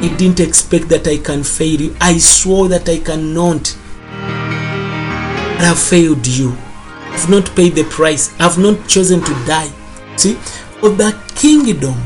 I 0.00 0.14
didn't 0.16 0.40
expect 0.40 0.88
that 0.88 1.06
I 1.06 1.18
can 1.18 1.42
fail 1.42 1.80
you. 1.80 1.96
I 2.00 2.18
swore 2.18 2.68
that 2.68 2.88
I 2.88 2.98
cannot. 2.98 3.76
I 4.10 5.64
have 5.64 5.78
failed 5.78 6.26
you. 6.26 6.56
I've 7.10 7.28
not 7.28 7.54
paid 7.56 7.74
the 7.74 7.84
price. 7.84 8.32
I've 8.40 8.58
not 8.58 8.88
chosen 8.88 9.20
to 9.20 9.32
die. 9.44 9.70
See, 10.16 10.34
for 10.80 10.90
the 10.90 11.20
kingdom, 11.34 11.96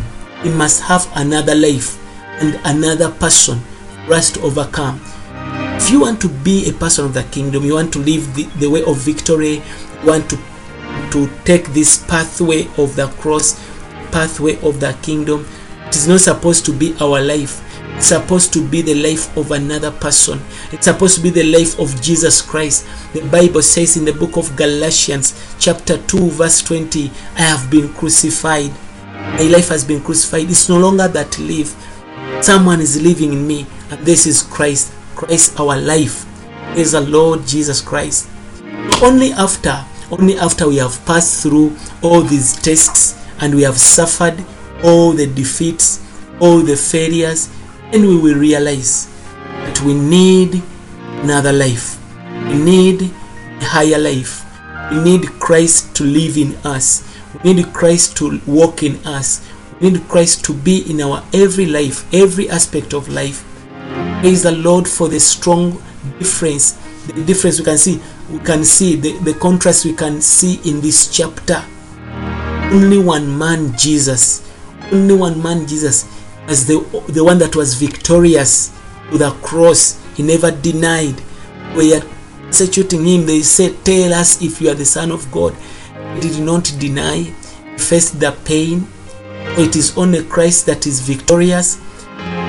we 0.44 0.50
must 0.50 0.82
have 0.82 1.10
another 1.16 1.54
life 1.54 1.98
and 2.40 2.60
another 2.64 3.10
person 3.10 3.60
for 4.06 4.14
us 4.14 4.30
to 4.32 4.40
overcome. 4.42 5.00
If 5.76 5.90
you 5.90 6.00
want 6.00 6.20
to 6.22 6.28
be 6.28 6.68
a 6.68 6.72
person 6.72 7.04
of 7.04 7.14
the 7.14 7.24
kingdom, 7.24 7.64
you 7.64 7.74
want 7.74 7.92
to 7.94 7.98
live 7.98 8.34
the, 8.34 8.44
the 8.58 8.70
way 8.70 8.84
of 8.84 8.96
victory, 8.98 9.54
you 10.02 10.06
want 10.06 10.28
to 10.30 10.38
to 11.12 11.28
take 11.44 11.66
this 11.68 12.02
pathway 12.06 12.66
of 12.78 12.96
the 12.96 13.06
cross, 13.20 13.54
pathway 14.10 14.56
of 14.62 14.80
the 14.80 14.96
kingdom. 15.02 15.46
It 15.86 15.96
is 15.96 16.08
not 16.08 16.20
supposed 16.20 16.64
to 16.66 16.72
be 16.72 16.94
our 17.00 17.20
life. 17.20 17.60
It's 17.96 18.06
supposed 18.06 18.52
to 18.54 18.66
be 18.66 18.80
the 18.80 18.94
life 18.94 19.36
of 19.36 19.50
another 19.50 19.90
person. 19.90 20.40
It's 20.72 20.86
supposed 20.86 21.16
to 21.16 21.22
be 21.22 21.28
the 21.28 21.44
life 21.44 21.78
of 21.78 22.00
Jesus 22.00 22.40
Christ. 22.40 22.86
The 23.12 23.20
Bible 23.28 23.60
says 23.62 23.98
in 23.98 24.06
the 24.06 24.12
book 24.14 24.38
of 24.38 24.56
Galatians, 24.56 25.56
chapter 25.58 25.98
2, 25.98 26.30
verse 26.30 26.62
20, 26.62 27.10
I 27.36 27.42
have 27.42 27.70
been 27.70 27.92
crucified. 27.92 28.72
My 29.38 29.44
life 29.44 29.68
has 29.68 29.84
been 29.84 30.02
crucified. 30.02 30.50
It's 30.50 30.68
no 30.68 30.78
longer 30.78 31.08
that 31.08 31.38
live. 31.38 31.74
Someone 32.40 32.80
is 32.80 33.00
living 33.00 33.32
in 33.32 33.46
me, 33.46 33.66
and 33.90 34.04
this 34.04 34.26
is 34.26 34.42
Christ. 34.42 34.92
Christ, 35.14 35.58
our 35.60 35.78
life, 35.78 36.26
is 36.76 36.92
the 36.92 37.00
Lord 37.00 37.46
Jesus 37.46 37.80
Christ. 37.80 38.28
Only 39.02 39.32
after, 39.32 39.84
only 40.10 40.38
after 40.38 40.68
we 40.68 40.76
have 40.76 41.04
passed 41.06 41.42
through 41.42 41.76
all 42.02 42.22
these 42.22 42.60
tests 42.60 43.18
and 43.40 43.54
we 43.54 43.62
have 43.62 43.78
suffered 43.78 44.44
all 44.84 45.12
the 45.12 45.26
defeats, 45.26 46.00
all 46.40 46.58
the 46.58 46.76
failures, 46.76 47.48
and 47.92 48.02
we 48.02 48.16
will 48.16 48.38
realize 48.38 49.06
that 49.64 49.80
we 49.82 49.94
need 49.94 50.62
another 51.22 51.52
life. 51.52 51.98
We 52.46 52.54
need 52.54 53.02
a 53.02 53.64
higher 53.64 53.98
life. 53.98 54.44
We 54.90 55.00
need 55.02 55.26
Christ 55.40 55.94
to 55.96 56.04
live 56.04 56.36
in 56.36 56.54
us. 56.64 57.08
We 57.44 57.54
need 57.54 57.72
Christ 57.72 58.16
to 58.18 58.40
walk 58.46 58.82
in 58.82 58.96
us. 59.06 59.46
We 59.80 59.90
need 59.90 60.08
Christ 60.08 60.44
to 60.46 60.54
be 60.54 60.90
in 60.90 61.00
our 61.00 61.24
every 61.32 61.66
life, 61.66 62.12
every 62.14 62.48
aspect 62.50 62.92
of 62.92 63.08
life. 63.08 63.44
Praise 64.20 64.42
the 64.42 64.52
Lord 64.52 64.86
for 64.86 65.08
the 65.08 65.20
strong 65.20 65.82
difference. 66.18 66.72
The 67.06 67.24
difference 67.24 67.58
we 67.58 67.64
can 67.64 67.78
see, 67.78 68.00
we 68.30 68.38
can 68.40 68.64
see 68.64 68.96
the, 68.96 69.18
the 69.18 69.34
contrast 69.34 69.84
we 69.84 69.94
can 69.94 70.20
see 70.20 70.60
in 70.68 70.80
this 70.80 71.14
chapter. 71.14 71.64
Only 72.72 72.98
one 72.98 73.36
man, 73.36 73.76
Jesus. 73.76 74.48
Only 74.92 75.14
one 75.14 75.42
man, 75.42 75.66
Jesus 75.66 76.06
as 76.46 76.66
the, 76.66 76.80
the 77.08 77.22
one 77.22 77.38
that 77.38 77.54
was 77.54 77.74
victorious 77.74 78.72
to 79.10 79.18
the 79.18 79.30
cross. 79.42 80.00
He 80.14 80.22
never 80.22 80.50
denied. 80.50 81.20
We 81.76 81.98
are 82.52 82.66
persecuting 82.66 83.04
him. 83.06 83.26
They 83.26 83.42
said, 83.42 83.84
Tell 83.84 84.12
us 84.12 84.42
if 84.42 84.60
you 84.60 84.70
are 84.70 84.74
the 84.74 84.84
Son 84.84 85.10
of 85.10 85.30
God. 85.32 85.54
He 86.14 86.20
did 86.20 86.40
not 86.42 86.64
deny. 86.78 87.16
He 87.18 87.78
faced 87.78 88.20
the 88.20 88.32
pain. 88.44 88.86
It 89.58 89.76
is 89.76 89.96
only 89.96 90.24
Christ 90.24 90.66
that 90.66 90.86
is 90.86 91.00
victorious. 91.00 91.80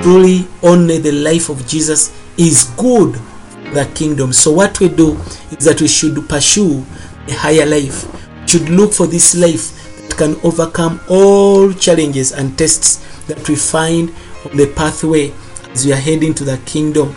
Truly, 0.02 0.48
only 0.62 0.98
the 0.98 1.12
life 1.12 1.50
of 1.50 1.66
Jesus 1.68 2.12
is 2.38 2.66
good 2.78 3.16
for 3.16 3.70
the 3.74 3.90
kingdom. 3.96 4.34
So, 4.34 4.52
what 4.52 4.80
we 4.80 4.90
do 4.90 5.14
is 5.52 5.66
that 5.66 5.82
we 5.82 5.88
should 5.88 6.28
pursue 6.28 6.86
a 7.28 7.34
higher 7.34 7.66
life. 7.66 8.06
We 8.42 8.48
should 8.48 8.70
look 8.70 8.94
for 8.94 9.08
this 9.08 9.36
life 9.36 10.08
that 10.10 10.18
can 10.18 10.36
overcome 10.44 11.00
all 11.10 11.72
challenges 11.74 12.34
and 12.34 12.58
tests 12.58 13.26
that 13.28 13.48
we 13.48 13.56
find 13.56 14.10
on 14.50 14.58
the 14.58 14.72
pathway 14.76 15.34
as 15.72 15.86
we 15.86 15.94
are 15.94 15.98
heading 15.98 16.34
to 16.36 16.44
the 16.44 16.58
kingdom. 16.66 17.16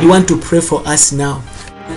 We 0.00 0.08
want 0.08 0.26
to 0.28 0.38
pray 0.40 0.60
for 0.60 0.80
us 0.88 1.12
now 1.12 1.42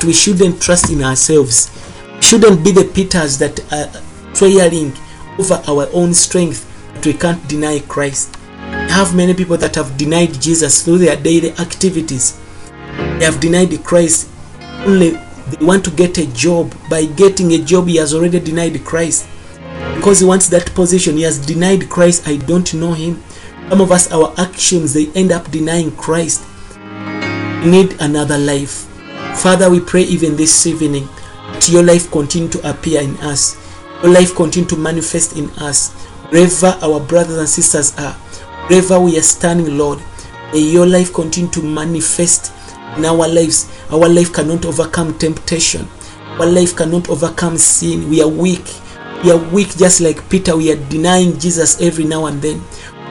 we 0.04 0.14
shouldn't 0.14 0.62
trust 0.62 0.90
in 0.90 1.04
ourselves. 1.04 1.72
We 2.16 2.22
shouldn't 2.22 2.64
be 2.64 2.72
the 2.72 2.86
Peters 2.86 3.38
that 3.40 3.60
are 3.72 3.90
trailing 4.34 4.94
over 5.38 5.62
our 5.68 5.88
own 5.94 6.14
strength 6.14 6.66
that 6.94 7.06
we 7.06 7.14
can't 7.14 7.46
deny 7.48 7.80
Christ. 7.80 8.38
We 8.70 8.92
have 8.92 9.16
many 9.16 9.34
people 9.34 9.58
that 9.58 9.76
have 9.76 9.98
denied 9.98 10.40
Jesus 10.42 10.84
through 10.84 11.00
their 11.00 11.16
daily 11.16 11.52
activities. 11.52 12.40
They 13.18 13.26
have 13.26 13.40
denied 13.40 13.84
Christ 13.84 14.30
only 14.86 15.18
they 15.50 15.66
want 15.66 15.84
to 15.86 15.92
get 15.92 16.18
a 16.18 16.28
job. 16.34 16.74
By 16.90 17.06
getting 17.06 17.52
a 17.54 17.58
job, 17.58 17.88
he 17.88 17.98
has 17.98 18.14
already 18.14 18.40
denied 18.40 18.84
Christ. 18.86 19.28
Because 19.96 20.20
he 20.20 20.26
wants 20.26 20.48
that 20.50 20.74
position, 20.76 21.18
he 21.18 21.24
has 21.24 21.44
denied 21.44 21.90
Christ. 21.90 22.28
I 22.28 22.38
don't 22.38 22.72
know 22.76 22.94
him. 22.94 23.24
Some 23.70 23.82
of 23.82 23.92
us, 23.92 24.12
our 24.12 24.34
actions, 24.38 24.94
they 24.94 25.08
end 25.14 25.32
up 25.32 25.50
denying 25.52 25.92
Christ. 25.96 26.46
We 27.64 27.72
need 27.72 27.96
another 28.00 28.38
life. 28.38 28.89
Father, 29.36 29.70
we 29.70 29.80
pray 29.80 30.04
even 30.04 30.36
this 30.36 30.66
evening 30.68 31.08
that 31.54 31.70
your 31.70 31.84
life 31.84 32.12
continue 32.12 32.50
to 32.50 32.70
appear 32.70 33.02
in 33.02 33.16
us. 33.18 33.58
Your 34.04 34.12
life 34.14 34.36
continue 34.36 34.68
to 34.70 34.76
manifest 34.78 35.38
in 35.38 35.50
us. 35.52 35.94
Wherever 36.30 36.78
our 36.82 37.00
brothers 37.00 37.38
and 37.38 37.48
sisters 37.50 37.98
are, 37.98 38.14
wherever 38.68 39.00
we 39.00 39.18
are 39.18 39.22
standing, 39.24 39.78
Lord, 39.78 40.00
may 40.52 40.60
your 40.60 40.86
life 40.86 41.14
continue 41.14 41.50
to 41.52 41.64
manifest 41.64 42.52
in 42.98 43.06
our 43.06 43.28
lives. 43.28 43.70
Our 43.92 44.10
life 44.10 44.34
cannot 44.34 44.66
overcome 44.66 45.18
temptation. 45.18 45.88
Our 46.40 46.46
life 46.46 46.76
cannot 46.76 47.10
overcome 47.10 47.58
sin. 47.58 48.10
We 48.10 48.22
are 48.22 48.28
weak. 48.28 48.66
We 49.24 49.32
are 49.32 49.38
weak 49.52 49.76
just 49.78 50.02
like 50.02 50.30
Peter. 50.30 50.56
We 50.56 50.72
are 50.72 50.90
denying 50.90 51.40
Jesus 51.40 51.82
every 51.82 52.04
now 52.06 52.26
and 52.28 52.42
then. 52.42 52.62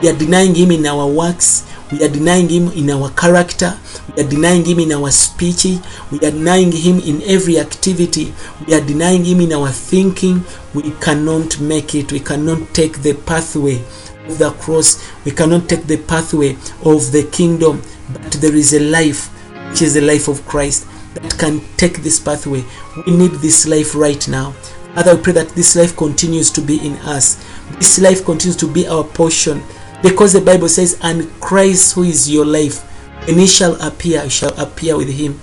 We 0.01 0.09
are 0.09 0.17
denying 0.17 0.55
Him 0.55 0.71
in 0.71 0.85
our 0.85 1.07
works. 1.07 1.65
We 1.91 2.03
are 2.03 2.09
denying 2.09 2.49
Him 2.49 2.67
in 2.73 2.89
our 2.91 3.09
character. 3.11 3.77
We 4.15 4.23
are 4.23 4.29
denying 4.29 4.65
Him 4.65 4.79
in 4.79 4.91
our 4.91 5.09
speech. 5.09 5.65
We 6.11 6.19
are 6.19 6.31
denying 6.31 6.71
Him 6.71 6.99
in 6.99 7.21
every 7.23 7.57
activity. 7.57 8.33
We 8.67 8.75
are 8.75 8.85
denying 8.85 9.25
Him 9.25 9.41
in 9.41 9.53
our 9.53 9.69
thinking. 9.69 10.43
We 10.73 10.91
cannot 11.01 11.59
make 11.59 11.95
it. 11.95 12.11
We 12.11 12.19
cannot 12.19 12.73
take 12.73 12.99
the 13.01 13.13
pathway 13.13 13.81
of 14.27 14.37
the 14.37 14.51
cross. 14.51 15.03
We 15.25 15.31
cannot 15.31 15.67
take 15.67 15.87
the 15.87 15.97
pathway 15.97 16.57
of 16.85 17.11
the 17.11 17.27
kingdom. 17.31 17.81
But 18.13 18.33
there 18.33 18.55
is 18.55 18.73
a 18.73 18.79
life, 18.79 19.27
which 19.69 19.81
is 19.81 19.95
the 19.95 20.01
life 20.01 20.27
of 20.27 20.45
Christ, 20.45 20.87
that 21.15 21.37
can 21.39 21.61
take 21.75 22.03
this 22.03 22.19
pathway. 22.19 22.63
We 23.07 23.17
need 23.17 23.31
this 23.31 23.67
life 23.67 23.95
right 23.95 24.27
now. 24.27 24.51
Father, 24.93 25.15
we 25.15 25.21
pray 25.23 25.33
that 25.33 25.49
this 25.49 25.75
life 25.75 25.95
continues 25.95 26.51
to 26.51 26.61
be 26.61 26.85
in 26.85 26.93
us. 26.97 27.43
This 27.77 27.99
life 27.99 28.25
continues 28.25 28.57
to 28.57 28.67
be 28.71 28.87
our 28.87 29.03
portion 29.03 29.63
because 30.01 30.33
the 30.33 30.41
Bible 30.41 30.69
says, 30.69 30.97
And 31.01 31.29
Christ, 31.41 31.95
who 31.95 32.03
is 32.03 32.29
your 32.29 32.45
life, 32.45 32.81
when 33.27 33.39
he 33.39 33.47
shall 33.47 33.79
appear, 33.81 34.29
shall 34.29 34.57
appear 34.59 34.97
with 34.97 35.09
him. 35.09 35.39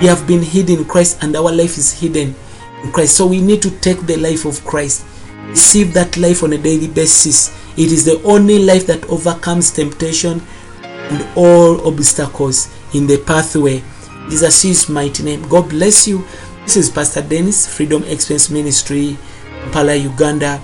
We 0.00 0.06
have 0.06 0.26
been 0.26 0.42
hidden 0.42 0.78
in 0.80 0.84
Christ, 0.84 1.22
and 1.22 1.34
our 1.34 1.50
life 1.50 1.78
is 1.78 1.98
hidden 1.98 2.34
in 2.82 2.92
Christ. 2.92 3.16
So 3.16 3.26
we 3.26 3.40
need 3.40 3.62
to 3.62 3.70
take 3.80 4.00
the 4.00 4.16
life 4.16 4.44
of 4.44 4.64
Christ, 4.64 5.04
receive 5.46 5.94
that 5.94 6.16
life 6.16 6.42
on 6.42 6.52
a 6.52 6.58
daily 6.58 6.88
basis. 6.88 7.48
It 7.78 7.92
is 7.92 8.04
the 8.04 8.22
only 8.22 8.58
life 8.58 8.86
that 8.86 9.04
overcomes 9.08 9.70
temptation 9.70 10.42
and 10.82 11.26
all 11.36 11.86
obstacles 11.86 12.68
in 12.94 13.06
the 13.06 13.18
pathway. 13.18 13.82
Jesus' 14.28 14.64
is 14.64 14.88
mighty 14.88 15.22
name. 15.22 15.42
God 15.48 15.70
bless 15.70 16.06
you. 16.06 16.24
This 16.64 16.76
is 16.76 16.90
Pastor 16.90 17.22
Dennis, 17.22 17.74
Freedom 17.74 18.02
Experience 18.04 18.50
Ministry, 18.50 19.16
Kampala, 19.62 19.94
Uganda. 19.94 20.60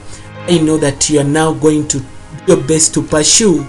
I 0.49 0.59
know 0.59 0.77
that 0.79 1.09
you 1.09 1.21
are 1.21 1.25
now 1.25 1.53
going 1.55 1.87
to 1.88 2.03
your 2.47 2.63
best 2.63 2.95
to 2.95 3.03
pursue 3.03 3.67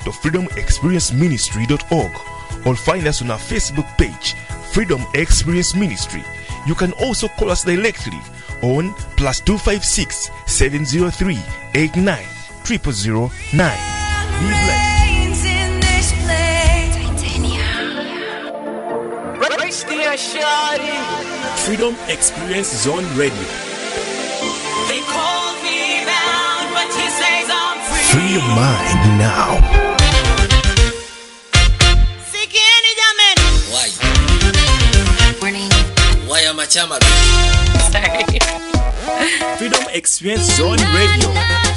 www.freedomexperienceministry.org 0.00 2.66
or 2.66 2.76
find 2.76 3.06
us 3.06 3.22
on 3.22 3.30
our 3.30 3.38
Facebook 3.38 3.86
page, 3.96 4.34
Freedom 4.72 5.02
Experience 5.14 5.74
Ministry. 5.74 6.22
You 6.66 6.74
can 6.74 6.92
also 6.94 7.28
call 7.28 7.50
us 7.50 7.64
directly 7.64 8.18
on 8.62 8.92
plus 9.16 9.40
256 9.40 10.30
703 10.46 11.38
89 11.74 12.24
0009. 12.64 12.74
Be 12.74 12.80
blessed. 14.46 15.00
Reigns 15.00 15.44
in 15.44 15.80
this 15.80 16.12
place. 16.24 16.50
Freedom 21.64 21.94
Experience 22.08 22.68
Zone 22.82 23.06
Radio. 23.16 23.69
Free. 28.10 28.20
Free 28.20 28.32
your 28.34 28.42
mind 28.42 29.18
now. 29.18 29.56
Sikieni 32.30 32.90
jameni. 32.98 33.46
Why? 33.72 33.88
Morning. 35.40 35.70
Why 36.28 36.40
am 36.40 36.60
I 36.60 36.66
chama? 36.66 36.98
Freedom 39.58 39.84
Experience 39.92 40.56
Zone 40.56 40.78
Radio. 40.94 41.69